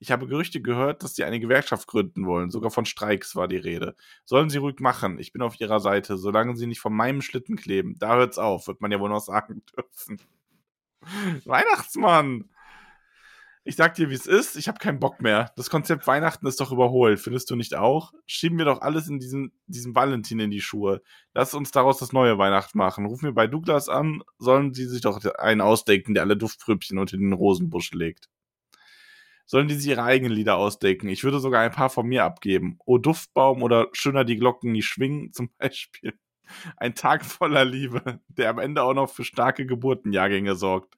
[0.00, 2.50] Ich habe Gerüchte gehört, dass sie eine Gewerkschaft gründen wollen.
[2.50, 3.96] Sogar von Streiks war die Rede.
[4.26, 5.18] Sollen sie ruhig machen.
[5.18, 6.18] Ich bin auf ihrer Seite.
[6.18, 7.96] Solange sie nicht von meinem Schlitten kleben.
[7.98, 10.20] Da hört's auf, wird man ja wohl noch sagen dürfen.
[11.44, 12.48] Weihnachtsmann!
[13.64, 14.56] Ich sag dir, wie es ist.
[14.56, 15.52] Ich habe keinen Bock mehr.
[15.56, 17.20] Das Konzept Weihnachten ist doch überholt.
[17.20, 18.12] Findest du nicht auch?
[18.26, 21.00] Schieben wir doch alles in diesen, diesem Valentin in die Schuhe.
[21.32, 23.06] Lass uns daraus das neue Weihnachten machen.
[23.06, 24.24] Ruf mir bei Douglas an.
[24.38, 28.28] Sollen sie sich doch einen ausdenken, der alle Duftprübchen unter den Rosenbusch legt.
[29.46, 31.08] Sollen die sich ihre eigenen Lieder ausdenken?
[31.08, 32.78] Ich würde sogar ein paar von mir abgeben.
[32.84, 36.14] O Duftbaum oder Schöner die Glocken nie schwingen zum Beispiel.
[36.76, 40.96] Ein Tag voller Liebe, der am Ende auch noch für starke Geburtenjahrgänge sorgt.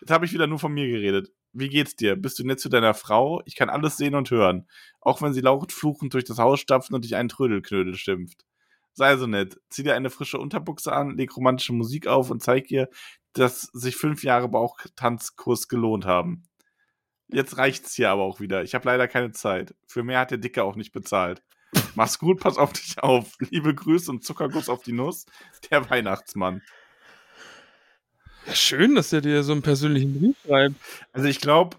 [0.00, 1.32] Jetzt habe ich wieder nur von mir geredet.
[1.52, 2.14] Wie geht's dir?
[2.14, 3.42] Bist du nett zu deiner Frau?
[3.46, 4.68] Ich kann alles sehen und hören.
[5.00, 8.44] Auch wenn sie laut fluchend durch das Haus stapft und dich einen Trödelknödel schimpft.
[8.92, 9.58] Sei so nett.
[9.70, 12.88] Zieh dir eine frische Unterbuchse an, leg romantische Musik auf und zeig ihr,
[13.32, 16.44] dass sich fünf Jahre Bauchtanzkurs gelohnt haben.
[17.28, 18.62] Jetzt reicht's hier aber auch wieder.
[18.62, 19.74] Ich habe leider keine Zeit.
[19.86, 21.42] Für mehr hat der Dicke auch nicht bezahlt.
[21.94, 23.36] Mach's gut, pass auf dich auf.
[23.50, 25.26] Liebe Grüße und Zuckerguss auf die Nuss.
[25.70, 26.62] Der Weihnachtsmann.
[28.46, 30.76] Ja, schön, dass er dir so einen persönlichen Brief schreibt.
[31.12, 31.76] Also ich glaube,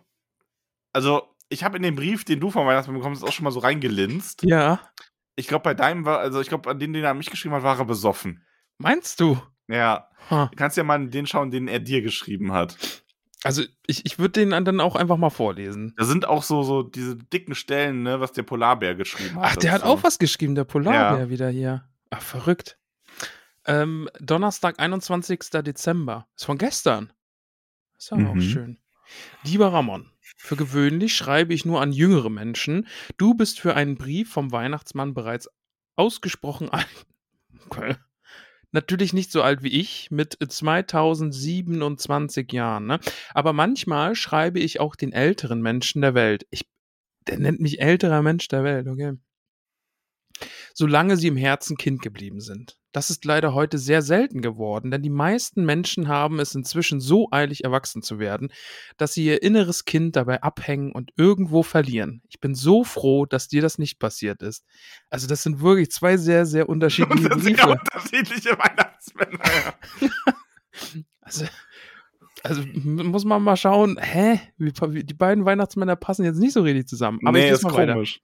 [0.93, 3.51] also ich habe in den Brief, den du vom Weihnachtsmann bekommen hast, auch schon mal
[3.51, 4.43] so reingelinst.
[4.43, 4.79] Ja.
[5.35, 7.55] Ich glaube, bei deinem war, also ich glaube, an den, den er an mich geschrieben
[7.55, 8.45] hat, war er besoffen.
[8.77, 9.41] Meinst du?
[9.67, 10.09] Ja.
[10.29, 10.47] Ha.
[10.51, 13.03] Du kannst ja mal an den schauen, den er dir geschrieben hat.
[13.43, 15.93] Also ich, ich würde den dann auch einfach mal vorlesen.
[15.97, 19.45] Da sind auch so, so diese dicken Stellen, ne, was der Polarbär geschrieben hat.
[19.51, 19.91] Ach, der hat dazu.
[19.93, 21.29] auch was geschrieben, der Polarbär Ja.
[21.29, 21.85] wieder hier.
[22.09, 22.77] Ach, verrückt.
[23.65, 25.39] Ähm, Donnerstag, 21.
[25.63, 26.27] Dezember.
[26.35, 27.13] Ist von gestern.
[27.97, 28.41] Ist ja auch Mhm.
[28.41, 28.79] schön.
[29.43, 32.87] Lieber Ramon, für gewöhnlich schreibe ich nur an jüngere Menschen.
[33.17, 35.49] Du bist für einen Brief vom Weihnachtsmann bereits
[35.95, 36.87] ausgesprochen alt.
[37.65, 37.95] Okay.
[38.71, 42.99] Natürlich nicht so alt wie ich, mit 2027 Jahren, ne?
[43.33, 46.45] Aber manchmal schreibe ich auch den älteren Menschen der Welt.
[46.51, 46.67] Ich,
[47.27, 49.13] der nennt mich älterer Mensch der Welt, okay?
[50.79, 52.77] Solange sie im Herzen Kind geblieben sind.
[52.93, 57.27] Das ist leider heute sehr selten geworden, denn die meisten Menschen haben es inzwischen so
[57.31, 58.49] eilig erwachsen zu werden,
[58.95, 62.21] dass sie ihr inneres Kind dabei abhängen und irgendwo verlieren.
[62.29, 64.63] Ich bin so froh, dass dir das nicht passiert ist.
[65.09, 67.71] Also das sind wirklich zwei sehr, sehr unterschiedliche Briefe.
[67.71, 69.39] unterschiedliche Weihnachtsmänner.
[69.99, 70.33] Ja.
[71.21, 71.45] Also,
[72.43, 74.39] also m- muss man mal schauen, hä?
[74.57, 77.19] Die beiden Weihnachtsmänner passen jetzt nicht so richtig zusammen.
[77.25, 77.93] Aber ich nee, lese ist mal weiter.
[77.93, 78.21] komisch.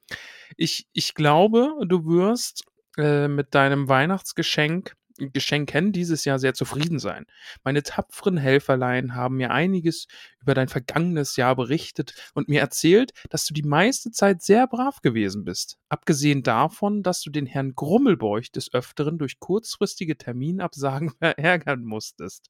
[0.58, 2.64] Ich, ich glaube, du wirst
[2.98, 7.26] äh, mit deinem Weihnachtsgeschenk Geschenken dieses Jahr sehr zufrieden sein.
[7.64, 10.08] Meine tapferen Helferlein haben mir einiges
[10.42, 15.00] über dein vergangenes Jahr berichtet und mir erzählt, dass du die meiste Zeit sehr brav
[15.02, 15.78] gewesen bist.
[15.88, 22.50] Abgesehen davon, dass du den Herrn Grummelbeuch des Öfteren durch kurzfristige Terminabsagen verärgern musstest.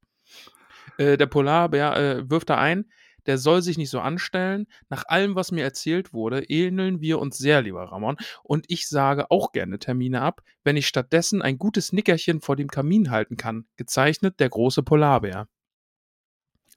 [0.97, 2.85] Äh, der Polarbär äh, wirft da ein,
[3.25, 4.67] der soll sich nicht so anstellen.
[4.89, 8.17] Nach allem, was mir erzählt wurde, ähneln wir uns sehr, lieber Ramon.
[8.43, 12.69] Und ich sage auch gerne Termine ab, wenn ich stattdessen ein gutes Nickerchen vor dem
[12.69, 13.65] Kamin halten kann.
[13.77, 15.47] Gezeichnet der große Polarbär.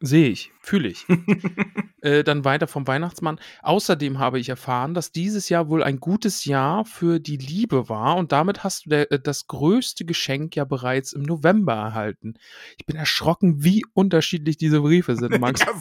[0.00, 1.06] Sehe ich, fühle ich.
[2.02, 3.40] äh, dann weiter vom Weihnachtsmann.
[3.62, 8.16] Außerdem habe ich erfahren, dass dieses Jahr wohl ein gutes Jahr für die Liebe war
[8.16, 12.34] und damit hast du der, äh, das größte Geschenk ja bereits im November erhalten.
[12.78, 15.62] Ich bin erschrocken, wie unterschiedlich diese Briefe sind, Max.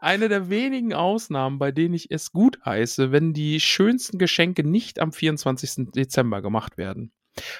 [0.00, 5.00] Eine der wenigen Ausnahmen, bei denen ich es gut heiße, wenn die schönsten Geschenke nicht
[5.00, 5.92] am 24.
[5.94, 7.10] Dezember gemacht werden.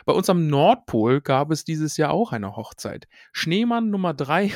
[0.04, 3.08] Bei uns am Nordpol gab es dieses Jahr auch eine Hochzeit.
[3.32, 4.52] Schneemann Nummer 3,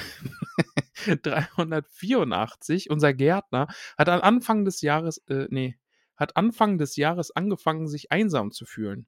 [1.22, 5.78] 384, unser Gärtner, hat Anfang des Jahres, äh, nee,
[6.16, 9.06] hat Anfang des Jahres angefangen, sich einsam zu fühlen.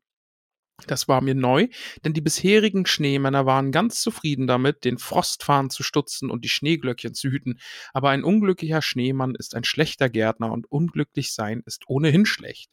[0.87, 1.69] Das war mir neu,
[2.05, 7.15] denn die bisherigen Schneemänner waren ganz zufrieden damit, den Frostfahnen zu stutzen und die Schneeglöckchen
[7.15, 7.59] zu hüten.
[7.93, 12.71] Aber ein unglücklicher Schneemann ist ein schlechter Gärtner und unglücklich sein ist ohnehin schlecht.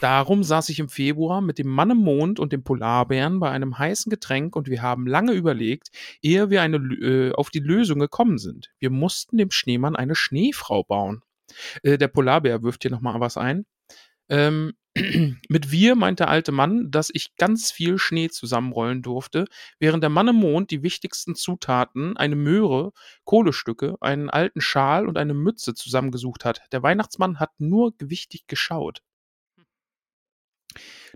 [0.00, 3.78] Darum saß ich im Februar mit dem Mann im Mond und dem Polarbären bei einem
[3.78, 8.38] heißen Getränk und wir haben lange überlegt, ehe wir eine, äh, auf die Lösung gekommen
[8.38, 8.70] sind.
[8.78, 11.22] Wir mussten dem Schneemann eine Schneefrau bauen.
[11.82, 13.66] Äh, der Polarbär wirft hier nochmal was ein.
[14.28, 19.46] Ähm, mit wir meint der alte Mann, dass ich ganz viel Schnee zusammenrollen durfte,
[19.78, 22.92] während der Mann im Mond die wichtigsten Zutaten, eine Möhre,
[23.24, 26.60] Kohlestücke, einen alten Schal und eine Mütze zusammengesucht hat.
[26.72, 29.02] Der Weihnachtsmann hat nur gewichtig geschaut.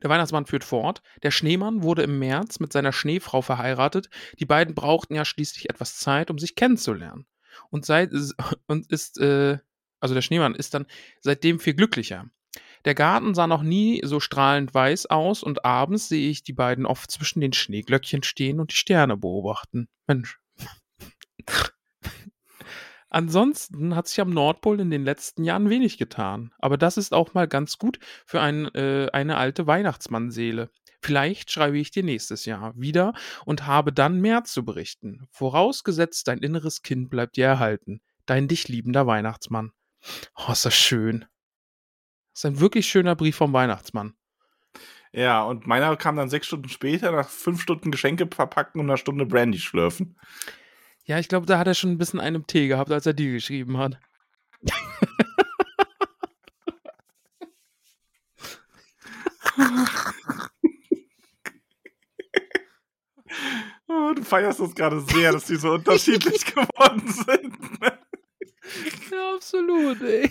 [0.03, 1.03] Der Weihnachtsmann führt fort.
[1.23, 4.09] Der Schneemann wurde im März mit seiner Schneefrau verheiratet.
[4.39, 7.27] Die beiden brauchten ja schließlich etwas Zeit, um sich kennenzulernen.
[7.71, 8.11] Und, seit,
[8.67, 9.59] und ist, äh,
[10.01, 10.87] also der Schneemann ist dann
[11.21, 12.27] seitdem viel glücklicher.
[12.85, 16.87] Der Garten sah noch nie so strahlend weiß aus und abends sehe ich die beiden
[16.87, 19.89] oft zwischen den Schneeglöckchen stehen und die Sterne beobachten.
[20.07, 20.39] Mensch.
[23.09, 26.53] Ansonsten hat sich am Nordpol in den letzten Jahren wenig getan.
[26.59, 30.71] Aber das ist auch mal ganz gut für ein, äh, eine alte Weihnachtsmannseele.
[31.01, 35.29] Vielleicht schreibe ich dir nächstes Jahr wieder und habe dann mehr zu berichten.
[35.31, 38.01] Vorausgesetzt, dein inneres Kind bleibt dir erhalten.
[38.27, 39.73] Dein dich liebender Weihnachtsmann.
[40.37, 41.25] Oh, ist das schön.
[42.37, 44.13] Das ist ein wirklich schöner Brief vom Weihnachtsmann.
[45.11, 48.99] Ja, und meiner kam dann sechs Stunden später, nach fünf Stunden Geschenke verpacken und einer
[48.99, 50.19] Stunde Brandy schlürfen.
[51.07, 53.33] Ja, ich glaube, da hat er schon ein bisschen einen Tee gehabt, als er die
[53.33, 53.99] geschrieben hat.
[63.89, 67.57] Oh, du feierst das gerade sehr, dass die so unterschiedlich geworden sind.
[69.11, 70.31] Ja, absolut, ey.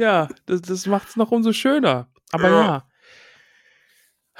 [0.00, 2.10] Ja, das, das macht's noch umso schöner.
[2.32, 2.88] Aber ja.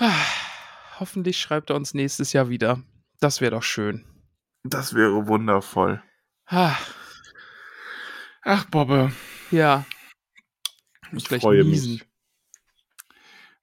[0.01, 0.15] Ja.
[1.01, 2.83] Hoffentlich schreibt er uns nächstes Jahr wieder.
[3.21, 4.05] Das wäre doch schön.
[4.65, 6.03] Das wäre wundervoll.
[6.47, 6.77] Ah,
[8.43, 9.13] Ach, Bobbe,
[9.51, 9.85] ja.
[11.13, 11.93] ich gleich freue niesen.
[11.95, 12.05] mich.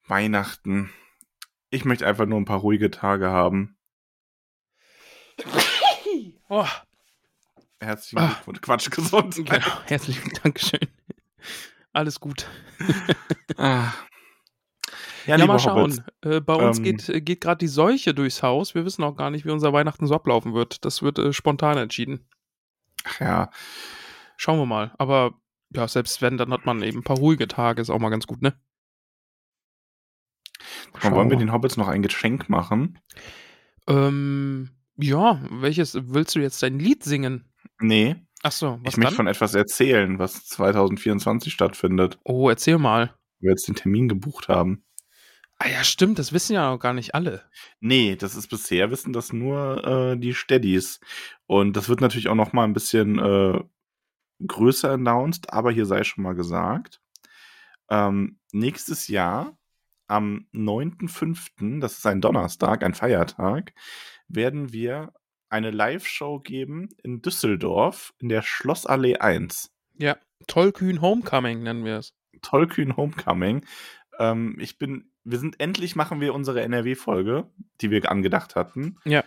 [0.08, 0.92] Weihnachten.
[1.70, 3.78] Ich möchte einfach nur ein paar ruhige Tage haben.
[6.50, 6.66] Oh,
[7.82, 8.28] Herzlichen Ah.
[8.46, 8.62] Glückwunsch.
[8.62, 9.36] Quatsch, gesund.
[9.36, 9.82] genau.
[9.86, 10.80] Herzlichen Dankeschön.
[11.98, 12.48] Alles gut.
[13.58, 13.92] Ah.
[15.26, 16.04] Ja, liebe mal schauen.
[16.22, 18.76] Äh, bei uns ähm, geht, äh, geht gerade die Seuche durchs Haus.
[18.76, 20.86] Wir wissen auch gar nicht, wie unser Weihnachten so ablaufen wird.
[20.86, 22.30] Das wird äh, spontan entschieden.
[23.04, 23.50] ach ja,
[24.36, 24.94] Schauen wir mal.
[25.00, 25.40] Aber
[25.74, 27.82] ja, selbst wenn, dann hat man eben ein paar ruhige Tage.
[27.82, 28.54] Ist auch mal ganz gut, ne?
[31.02, 33.00] Dann wollen wir Schauen den Hobbits noch ein Geschenk machen?
[33.88, 37.52] Ähm, ja, welches willst du jetzt dein Lied singen?
[37.80, 39.16] Nee, Achso, was ich möchte dann?
[39.16, 43.14] von etwas erzählen, was 2024 stattfindet, Oh, erzähl mal.
[43.40, 44.84] wo wir jetzt den Termin gebucht haben.
[45.60, 47.44] Ah ja, stimmt, das wissen ja noch gar nicht alle.
[47.80, 49.84] Nee, das ist bisher, wissen das nur
[50.14, 51.00] äh, die Steadies.
[51.48, 53.60] Und das wird natürlich auch noch mal ein bisschen äh,
[54.46, 57.02] größer announced, aber hier sei schon mal gesagt.
[57.90, 59.58] Ähm, nächstes Jahr,
[60.08, 63.74] am 9.5., das ist ein Donnerstag, ein Feiertag,
[64.28, 65.12] werden wir
[65.50, 69.72] eine Live-Show geben in Düsseldorf in der Schlossallee 1.
[69.98, 70.18] Ja,
[70.48, 72.14] Tollkühn Homecoming nennen wir es.
[72.42, 73.66] Tollkühn Homecoming.
[74.20, 77.50] Ähm, ich bin, wir sind endlich machen wir unsere NRW-Folge,
[77.82, 78.98] die wir angedacht hatten.
[79.06, 79.24] Ja.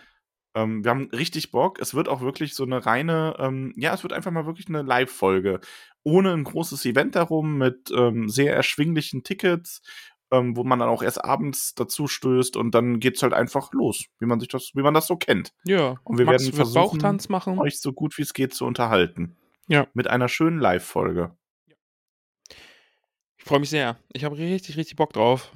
[0.53, 1.79] Ähm, wir haben richtig Bock.
[1.79, 4.81] Es wird auch wirklich so eine reine, ähm, ja, es wird einfach mal wirklich eine
[4.81, 5.61] Live-Folge.
[6.03, 9.81] Ohne ein großes Event darum, mit ähm, sehr erschwinglichen Tickets,
[10.31, 14.05] ähm, wo man dann auch erst abends dazu stößt und dann geht's halt einfach los,
[14.19, 15.53] wie man sich das, wie man das so kennt.
[15.63, 17.59] Ja, Und wir Max werden versuchen, Bauchtanz machen.
[17.59, 19.35] Euch so gut wie es geht zu unterhalten.
[19.67, 19.87] Ja.
[19.93, 21.35] Mit einer schönen Live-Folge.
[23.37, 23.97] Ich freue mich sehr.
[24.13, 25.51] Ich habe richtig, richtig Bock drauf.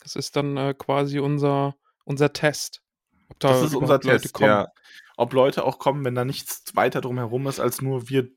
[0.00, 1.74] Das ist dann äh, quasi unser,
[2.04, 2.82] unser Test.
[3.28, 4.48] Ob da Das ist unser Leute Test, kommen.
[4.48, 4.68] ja.
[5.16, 8.28] Ob Leute auch kommen, wenn da nichts weiter drumherum ist, als nur wir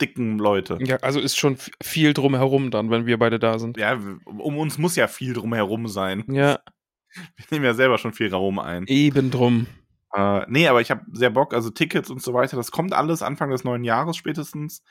[0.00, 0.78] dicken Leute.
[0.80, 3.76] Ja, also ist schon viel drumherum dann, wenn wir beide da sind.
[3.76, 6.24] Ja, um uns muss ja viel drumherum sein.
[6.28, 6.60] Ja,
[7.36, 8.86] Wir nehmen ja selber schon viel Raum ein.
[8.88, 9.66] eben drum.
[10.12, 13.22] Äh, nee, aber ich habe sehr Bock, also Tickets und so weiter, das kommt alles
[13.22, 14.82] Anfang des neuen Jahres spätestens.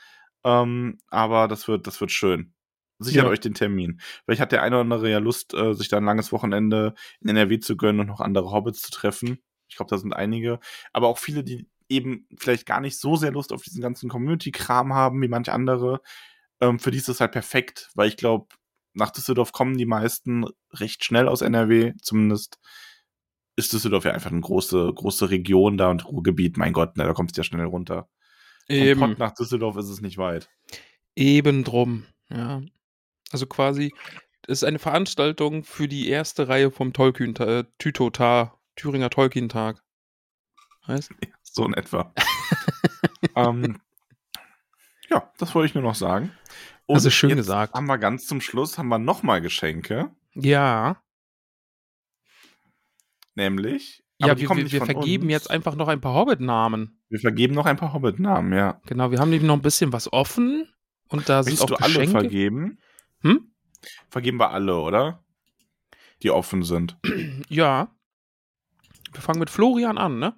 [0.45, 2.53] Ähm, aber das wird, das wird schön.
[2.99, 3.29] Sichert Ja.
[3.29, 3.99] euch den Termin.
[4.25, 7.29] Vielleicht hat der eine oder andere ja Lust, äh, sich da ein langes Wochenende in
[7.29, 9.39] NRW zu gönnen und noch andere Hobbits zu treffen.
[9.67, 10.59] Ich glaube, da sind einige.
[10.93, 14.93] Aber auch viele, die eben vielleicht gar nicht so sehr Lust auf diesen ganzen Community-Kram
[14.93, 16.01] haben wie manch andere.
[16.61, 18.47] Ähm, für die ist das halt perfekt, weil ich glaube,
[18.93, 21.93] nach Düsseldorf kommen die meisten recht schnell aus NRW.
[22.01, 22.59] Zumindest
[23.55, 26.57] ist Düsseldorf ja einfach eine große, große Region da und Ruhrgebiet.
[26.57, 28.07] Mein Gott, ne, da kommst du ja schnell runter.
[28.67, 30.49] Eben, Pott nach Düsseldorf ist es nicht weit.
[31.15, 32.05] eben drum.
[32.29, 32.61] Ja.
[33.31, 33.93] Also quasi,
[34.43, 39.83] das ist eine Veranstaltung für die erste Reihe vom Tolkien, äh, Tütotar, Thüringer Tolkien-Tag.
[40.87, 41.11] Heißt?
[41.55, 42.13] So in etwa.
[43.35, 43.79] ähm,
[45.09, 46.31] ja, das wollte ich nur noch sagen.
[46.87, 47.75] Und Das ist schön gesagt.
[47.75, 50.97] Haben wir ganz zum Schluss haben wir noch mal Geschenke, Ja.
[53.35, 54.03] nämlich.
[54.19, 55.31] Ja, wir, wir, wir vergeben uns.
[55.31, 56.99] jetzt einfach noch ein paar Hobbit-Namen.
[57.09, 58.79] Wir vergeben noch ein paar Hobbit-Namen, ja.
[58.85, 60.67] Genau, wir haben nämlich noch ein bisschen was offen.
[61.09, 62.11] Und da sind Willst auch du alle Geschenke.
[62.11, 62.79] vergeben?
[63.21, 63.51] Hm?
[64.09, 65.23] Vergeben wir alle, oder?
[66.23, 66.97] Die offen sind.
[67.49, 67.95] Ja.
[69.11, 70.35] Wir fangen mit Florian an, ne?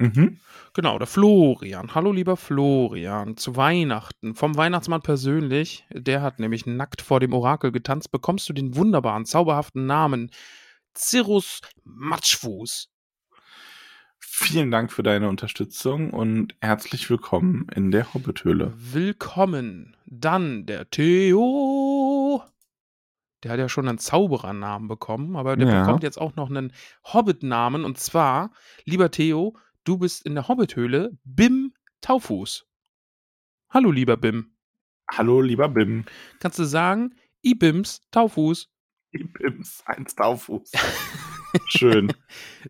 [0.00, 0.40] Mhm.
[0.72, 1.94] Genau, der Florian.
[1.94, 3.36] Hallo, lieber Florian.
[3.36, 4.34] Zu Weihnachten.
[4.34, 5.84] Vom Weihnachtsmann persönlich.
[5.90, 8.10] Der hat nämlich nackt vor dem Orakel getanzt.
[8.10, 10.30] Bekommst du den wunderbaren, zauberhaften Namen
[10.96, 12.88] Cirrus Matschfuß.
[14.18, 18.72] Vielen Dank für deine Unterstützung und herzlich willkommen in der Hobbithöhle.
[18.76, 19.96] Willkommen.
[20.06, 22.42] Dann der Theo.
[23.42, 25.80] Der hat ja schon einen Zauberernamen bekommen, aber der Ja.
[25.82, 26.72] bekommt jetzt auch noch einen
[27.12, 27.84] Hobbit-Namen.
[27.84, 28.50] Und zwar,
[28.84, 32.66] lieber Theo, du bist in der Hobbithöhle Bim Taufuß.
[33.70, 34.56] Hallo, lieber Bim.
[35.10, 36.04] Hallo, lieber Bim.
[36.38, 38.68] Kannst du sagen, Ibims Taufuß.
[39.12, 40.70] Die Bims, ein Staufuß.
[41.66, 42.12] Schön.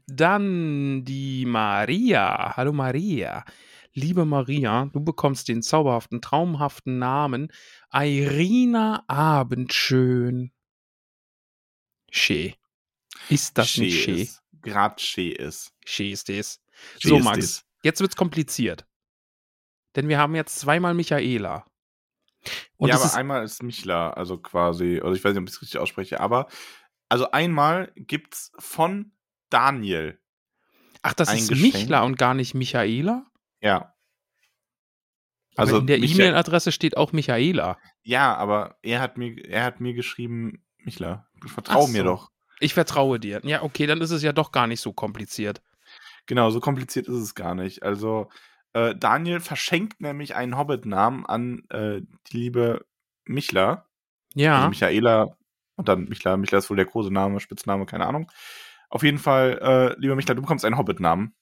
[0.06, 2.56] Dann die Maria.
[2.56, 3.44] Hallo, Maria.
[3.92, 7.52] Liebe Maria, du bekommst den zauberhaften, traumhaften Namen
[7.92, 10.52] Irina Abendschön.
[12.10, 12.54] Schee.
[13.28, 14.22] Ist das nicht schee?
[14.22, 14.42] ist.
[14.62, 15.74] Grad schee ist.
[15.84, 16.62] Schee ist es.
[16.98, 18.86] So, Max, jetzt wird's kompliziert.
[19.96, 21.64] Denn wir haben jetzt zweimal Michaela.
[22.76, 25.54] Und ja, aber ist, einmal ist Michler, also quasi, oder ich weiß nicht, ob ich
[25.54, 26.48] es richtig ausspreche, aber
[27.08, 29.12] also einmal gibt's von
[29.50, 30.18] Daniel.
[31.02, 31.74] ach, das ist Geschenk.
[31.74, 33.26] Michla und gar nicht Michaela?
[33.60, 33.94] Ja.
[35.56, 37.76] Also in der E-Mail-Adresse steht auch Michaela.
[38.02, 42.04] Ja, aber er hat mir, er hat mir geschrieben, Michler, vertrau Ach mir so.
[42.04, 42.30] doch.
[42.60, 43.40] Ich vertraue dir.
[43.44, 45.60] Ja, okay, dann ist es ja doch gar nicht so kompliziert.
[46.26, 47.82] Genau, so kompliziert ist es gar nicht.
[47.82, 48.28] Also,
[48.72, 52.86] äh, Daniel verschenkt nämlich einen Hobbit-Namen an äh, die liebe
[53.24, 53.86] Michler.
[54.34, 54.56] Ja.
[54.56, 55.36] Also Michaela
[55.76, 56.36] und dann Michler.
[56.36, 58.30] Michler ist wohl der Kosename, Spitzname, keine Ahnung.
[58.88, 61.34] Auf jeden Fall, äh, lieber Michler, du bekommst einen Hobbit-Namen.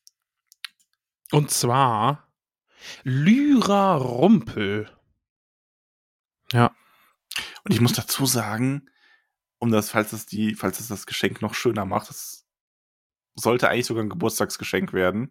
[1.30, 2.28] Und zwar
[3.02, 4.90] Lyra Rumpel.
[6.52, 6.74] Ja.
[7.64, 8.88] Und ich muss dazu sagen,
[9.58, 12.47] um das, falls es die, falls es das Geschenk noch schöner macht, das
[13.38, 15.30] sollte eigentlich sogar ein Geburtstagsgeschenk werden.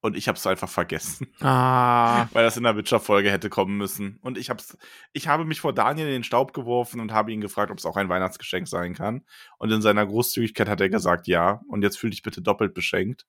[0.00, 4.18] Und ich habe es einfach vergessen, Ah, weil das in der Witcher-Folge hätte kommen müssen.
[4.22, 4.78] Und ich hab's,
[5.12, 7.84] ich habe mich vor Daniel in den Staub geworfen und habe ihn gefragt, ob es
[7.86, 9.24] auch ein Weihnachtsgeschenk sein kann.
[9.58, 11.62] Und in seiner Großzügigkeit hat er gesagt, ja.
[11.68, 13.26] Und jetzt fühl dich bitte doppelt beschenkt.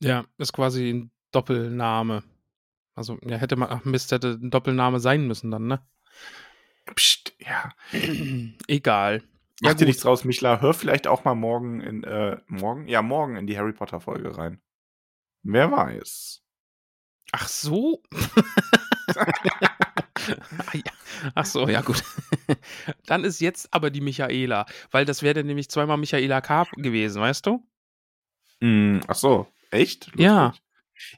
[0.00, 2.24] ja, ist quasi ein Doppelname.
[2.96, 5.86] Also, ja, hätte man, ach Mist, hätte ein Doppelname sein müssen dann, ne?
[6.96, 7.70] Psst, ja.
[8.66, 9.22] Egal.
[9.60, 10.60] Mach Ja, dir nichts draus, Michla.
[10.60, 12.86] Hör vielleicht auch mal morgen in, äh, morgen?
[12.88, 14.60] Ja, morgen in die Harry Potter-Folge rein.
[15.42, 16.42] Wer weiß.
[17.32, 18.02] Ach so?
[19.08, 20.72] Ah.
[21.34, 22.02] Ach so, ja gut.
[23.06, 26.66] Dann ist jetzt aber die Michaela, weil das wäre dann nämlich zweimal Michaela K.
[26.76, 27.66] gewesen, weißt du?
[28.60, 30.10] Mm, ach so, echt?
[30.16, 30.54] Ja.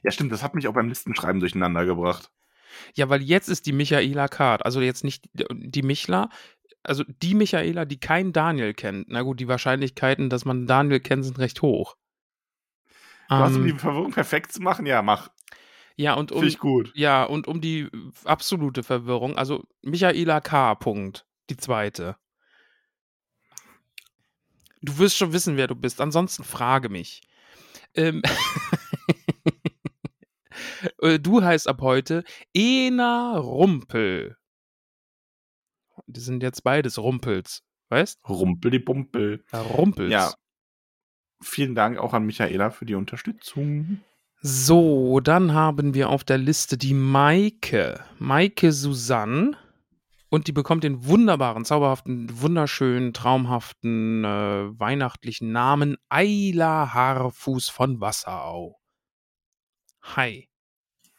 [0.03, 2.31] Ja, stimmt, das hat mich auch beim Listenschreiben durcheinander gebracht.
[2.93, 4.55] Ja, weil jetzt ist die Michaela K.
[4.57, 6.29] Also jetzt nicht die Michla,
[6.83, 9.07] also die Michaela, die kein Daniel kennt.
[9.09, 11.95] Na gut, die Wahrscheinlichkeiten, dass man Daniel kennt, sind recht hoch.
[13.29, 14.85] Du hast, um Ähm, die Verwirrung perfekt zu machen?
[14.85, 15.29] Ja, mach.
[15.95, 16.91] ja, und um, gut.
[16.95, 17.89] ja, und um die
[18.25, 20.75] absolute Verwirrung, also Michaela K.
[20.75, 22.17] Punkt, die zweite.
[24.81, 26.01] Du wirst schon wissen, wer du bist.
[26.01, 27.21] Ansonsten frage mich.
[27.93, 28.21] Ähm,
[31.01, 32.23] äh, du heißt ab heute
[32.53, 34.37] Ena Rumpel.
[36.11, 37.63] Die sind jetzt beides Rumpels.
[37.89, 38.19] Weißt?
[38.27, 39.43] Rumpel die Bumpel.
[39.51, 40.11] Ja, Rumpels.
[40.11, 40.33] Ja.
[41.41, 44.01] Vielen Dank auch an Michaela für die Unterstützung.
[44.41, 48.03] So, dann haben wir auf der Liste die Maike.
[48.17, 49.57] Maike Susanne.
[50.29, 58.79] Und die bekommt den wunderbaren, zauberhaften, wunderschönen, traumhaften, äh, weihnachtlichen Namen Eila Haarfuß von Wasserau.
[60.01, 60.47] Hi.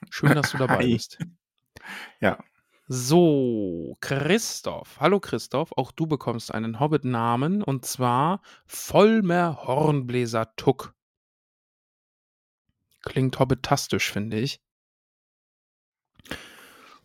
[0.09, 0.93] Schön, dass du dabei Hi.
[0.95, 1.19] bist.
[2.21, 2.43] Ja.
[2.95, 5.01] So, Christoph.
[5.01, 10.95] Hallo Christoph, auch du bekommst einen Hobbit-Namen und zwar Vollmer Hornbläser Tuck.
[13.01, 14.61] Klingt hobbitastisch, finde ich.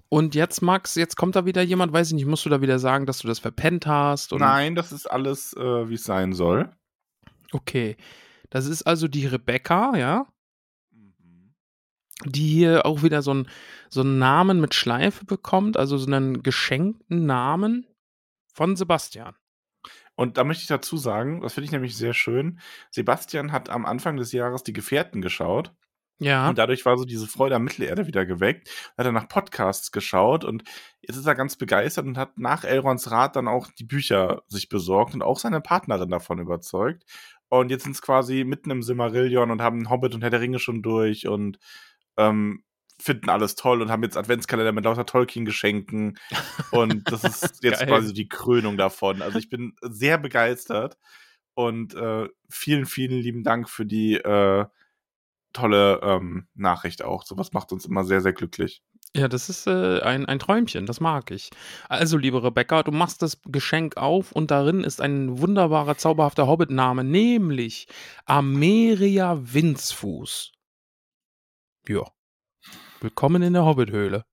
[0.09, 2.79] Und jetzt, Max, jetzt kommt da wieder jemand, weiß ich nicht, musst du da wieder
[2.79, 4.33] sagen, dass du das verpennt hast?
[4.33, 6.69] Nein, das ist alles, äh, wie es sein soll.
[7.53, 7.95] Okay.
[8.49, 10.27] Das ist also die Rebecca, ja?
[12.25, 13.47] Die hier auch wieder so, ein,
[13.89, 17.85] so einen Namen mit Schleife bekommt, also so einen geschenkten Namen
[18.53, 19.35] von Sebastian.
[20.15, 22.59] Und da möchte ich dazu sagen, das finde ich nämlich sehr schön.
[22.89, 25.75] Sebastian hat am Anfang des Jahres die Gefährten geschaut.
[26.19, 26.49] Ja.
[26.49, 28.69] Und dadurch war so diese Freude am Mittelerde wieder geweckt.
[28.97, 30.63] Hat er nach Podcasts geschaut und
[31.01, 34.69] jetzt ist er ganz begeistert und hat nach Elrons Rat dann auch die Bücher sich
[34.69, 37.03] besorgt und auch seine Partnerin davon überzeugt.
[37.49, 40.59] Und jetzt sind es quasi mitten im Simmerillion und haben Hobbit und Herr der Ringe
[40.59, 41.59] schon durch und
[42.17, 42.63] ähm,
[42.99, 46.17] finden alles toll und haben jetzt Adventskalender mit lauter Tolkien-Geschenken.
[46.71, 49.21] Und das ist jetzt quasi die Krönung davon.
[49.21, 50.97] Also ich bin sehr begeistert
[51.53, 54.65] und äh, vielen, vielen lieben Dank für die äh,
[55.53, 57.23] tolle ähm, Nachricht auch.
[57.23, 58.83] Sowas macht uns immer sehr, sehr glücklich.
[59.15, 61.49] Ja, das ist äh, ein, ein Träumchen, das mag ich.
[61.87, 67.03] Also, liebe Rebecca, du machst das Geschenk auf und darin ist ein wunderbarer, zauberhafter Hobbit-Name,
[67.03, 67.87] nämlich
[68.25, 70.51] Ameria Winzfuß.
[71.87, 72.03] Ja.
[72.99, 74.25] Willkommen in der Hobbit-Höhle.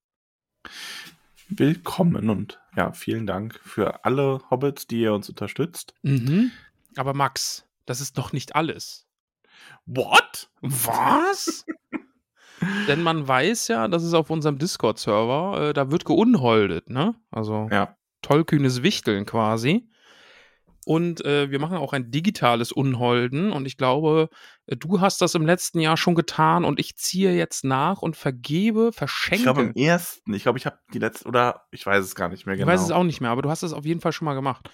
[1.47, 5.93] Willkommen und ja, vielen Dank für alle Hobbits, die ihr uns unterstützt.
[6.01, 6.51] Mhm.
[6.97, 9.07] Aber Max, das ist noch nicht alles.
[9.85, 10.49] What?
[10.61, 11.65] Was?
[12.87, 17.15] Denn man weiß ja, dass es auf unserem Discord-Server, äh, da wird geunholdet, ne?
[17.31, 17.95] Also Ja.
[18.21, 19.87] tollkühnes Wichteln quasi.
[20.85, 23.51] Und äh, wir machen auch ein digitales Unholden.
[23.51, 24.29] Und ich glaube,
[24.67, 28.15] äh, du hast das im letzten Jahr schon getan und ich ziehe jetzt nach und
[28.15, 29.43] vergebe, Ich verschenke.
[29.43, 32.45] glaube im ersten, ich glaube, ich habe die letzte, oder ich weiß es gar nicht
[32.45, 32.71] mehr Ich genau.
[32.71, 34.69] weiß es auch nicht mehr, aber du hast es auf jeden Fall schon mal gemacht.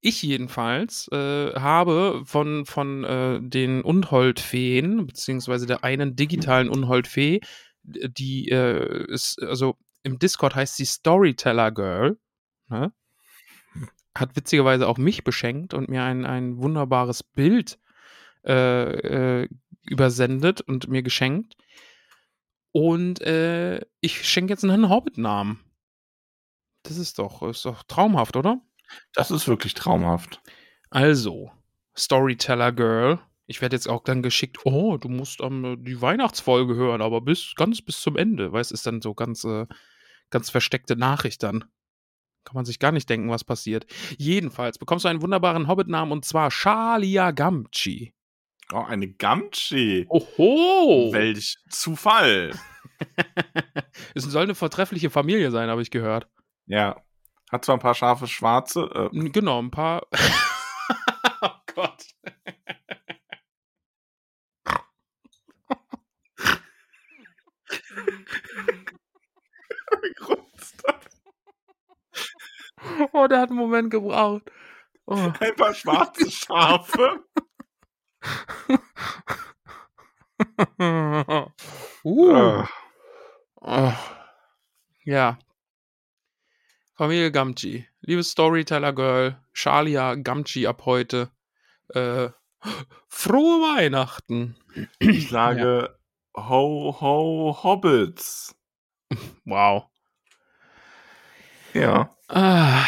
[0.00, 7.40] Ich jedenfalls äh, habe von, von äh, den Unhold-Feen, beziehungsweise der einen digitalen Unhold-Fee,
[7.82, 12.18] die äh, ist, also im Discord heißt sie Storyteller Girl,
[12.68, 12.92] ne?
[14.14, 17.78] Hat witzigerweise auch mich beschenkt und mir ein, ein wunderbares Bild
[18.44, 19.48] äh, äh,
[19.82, 21.54] übersendet und mir geschenkt.
[22.72, 25.60] Und äh, ich schenke jetzt einen Hobbit-Namen.
[26.82, 28.60] Das ist doch, ist doch traumhaft, oder?
[29.14, 30.42] Das ist wirklich traumhaft.
[30.90, 31.50] Also,
[31.96, 33.20] Storyteller Girl.
[33.46, 37.54] Ich werde jetzt auch dann geschickt, oh, du musst ähm, die Weihnachtsfolge hören, aber bis
[37.56, 38.52] ganz bis zum Ende.
[38.52, 39.66] Weißt ist dann so ganz, äh,
[40.30, 41.64] ganz versteckte Nachricht dann.
[42.44, 43.86] Kann man sich gar nicht denken, was passiert.
[44.18, 48.12] Jedenfalls bekommst du einen wunderbaren Hobbit-Namen und zwar Shalia Gamgee.
[48.72, 50.06] Oh, eine Gamchi.
[50.08, 51.12] Oho!
[51.12, 52.52] Welch Zufall.
[54.14, 56.28] es soll eine vortreffliche Familie sein, habe ich gehört.
[56.66, 56.96] Ja,
[57.50, 59.10] Hat zwar ein paar scharfe schwarze.
[59.12, 60.06] Äh, Genau, ein paar.
[61.42, 62.04] oh Gott.
[73.14, 74.42] Oh, der hat einen Moment gebraucht.
[75.06, 75.14] Oh.
[75.40, 77.20] ein paar schwarze Schafe.
[82.04, 82.32] uh.
[82.34, 82.64] Äh,
[83.66, 83.92] Oh.
[85.04, 85.38] Ja.
[86.96, 87.86] Familie Gamgee.
[88.02, 91.30] Liebes Storyteller-Girl, Shalia Gamgee ab heute.
[91.94, 92.28] Äh,
[93.08, 94.56] frohe Weihnachten.
[94.98, 95.98] ich sage
[96.36, 98.54] Ho, Ho, Hobbits.
[99.44, 99.88] Wow.
[101.74, 102.16] Ja.
[102.28, 102.84] Ah,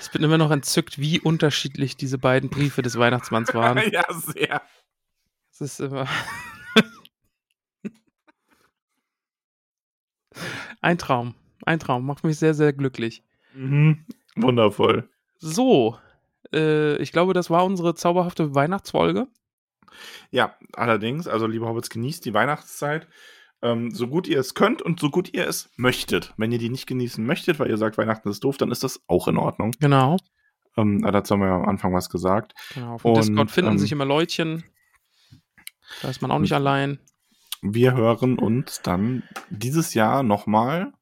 [0.00, 3.78] ich bin immer noch entzückt, wie unterschiedlich diese beiden Briefe des Weihnachtsmanns waren.
[3.92, 4.62] ja, sehr.
[5.52, 6.08] Es ist immer.
[10.80, 11.34] Ein Traum.
[11.64, 12.04] Ein Traum.
[12.06, 13.22] Macht mich sehr, sehr glücklich.
[13.54, 14.04] Mhm.
[14.36, 15.08] Wundervoll.
[15.38, 15.98] So.
[16.52, 19.28] Äh, ich glaube, das war unsere zauberhafte Weihnachtsfolge.
[20.30, 23.06] Ja, allerdings, also liebe Hobbits, genießt die Weihnachtszeit.
[23.64, 26.34] Ähm, so gut ihr es könnt und so gut ihr es möchtet.
[26.36, 29.02] Wenn ihr die nicht genießen möchtet, weil ihr sagt, Weihnachten ist doof, dann ist das
[29.06, 29.70] auch in Ordnung.
[29.80, 30.18] Genau.
[30.76, 32.52] Ähm, dazu haben wir ja am Anfang was gesagt.
[32.74, 32.94] genau.
[32.94, 34.64] Auf Und, Discord finden ähm, sich immer Leutchen.
[36.02, 36.98] Da ist man auch nicht allein.
[37.62, 40.92] Wir hören uns dann dieses Jahr nochmal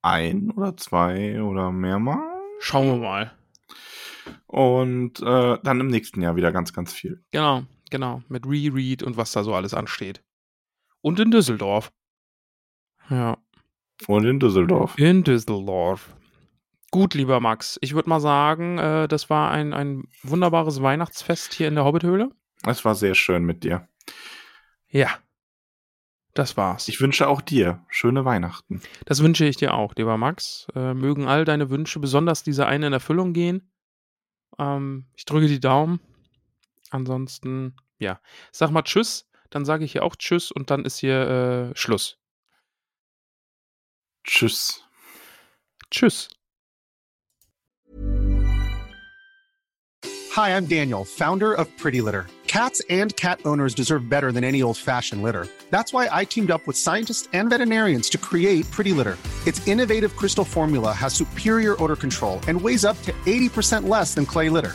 [0.00, 2.22] ein oder zwei oder mehrmal.
[2.58, 3.32] Schauen wir mal.
[4.46, 7.22] Und äh, dann im nächsten Jahr wieder ganz, ganz viel.
[7.32, 8.22] Genau, genau.
[8.28, 10.22] Mit Reread und was da so alles ansteht.
[11.02, 11.92] Und in Düsseldorf.
[13.08, 13.38] Ja.
[14.06, 14.98] Und in Düsseldorf.
[14.98, 16.14] In Düsseldorf.
[16.90, 17.78] Gut, lieber Max.
[17.82, 22.30] Ich würde mal sagen, äh, das war ein, ein wunderbares Weihnachtsfest hier in der Hobbithöhle.
[22.66, 23.88] Es war sehr schön mit dir.
[24.88, 25.10] Ja.
[26.34, 26.88] Das war's.
[26.88, 28.80] Ich wünsche auch dir schöne Weihnachten.
[29.04, 30.66] das wünsche ich dir auch, lieber Max.
[30.74, 33.70] Äh, mögen all deine Wünsche, besonders diese eine in Erfüllung gehen.
[34.58, 36.00] Ähm, ich drücke die Daumen.
[36.90, 38.20] Ansonsten, ja.
[38.52, 42.16] Sag mal Tschüss, dann sage ich hier auch Tschüss und dann ist hier äh, Schluss.
[44.24, 44.82] Tschüss.
[45.90, 46.28] Tschüss.
[50.34, 52.26] Hi, I'm Daniel, founder of Pretty Litter.
[52.46, 55.46] Cats and cat owners deserve better than any old fashioned litter.
[55.70, 59.18] That's why I teamed up with scientists and veterinarians to create Pretty Litter.
[59.46, 64.26] Its innovative crystal formula has superior odor control and weighs up to 80% less than
[64.26, 64.74] clay litter.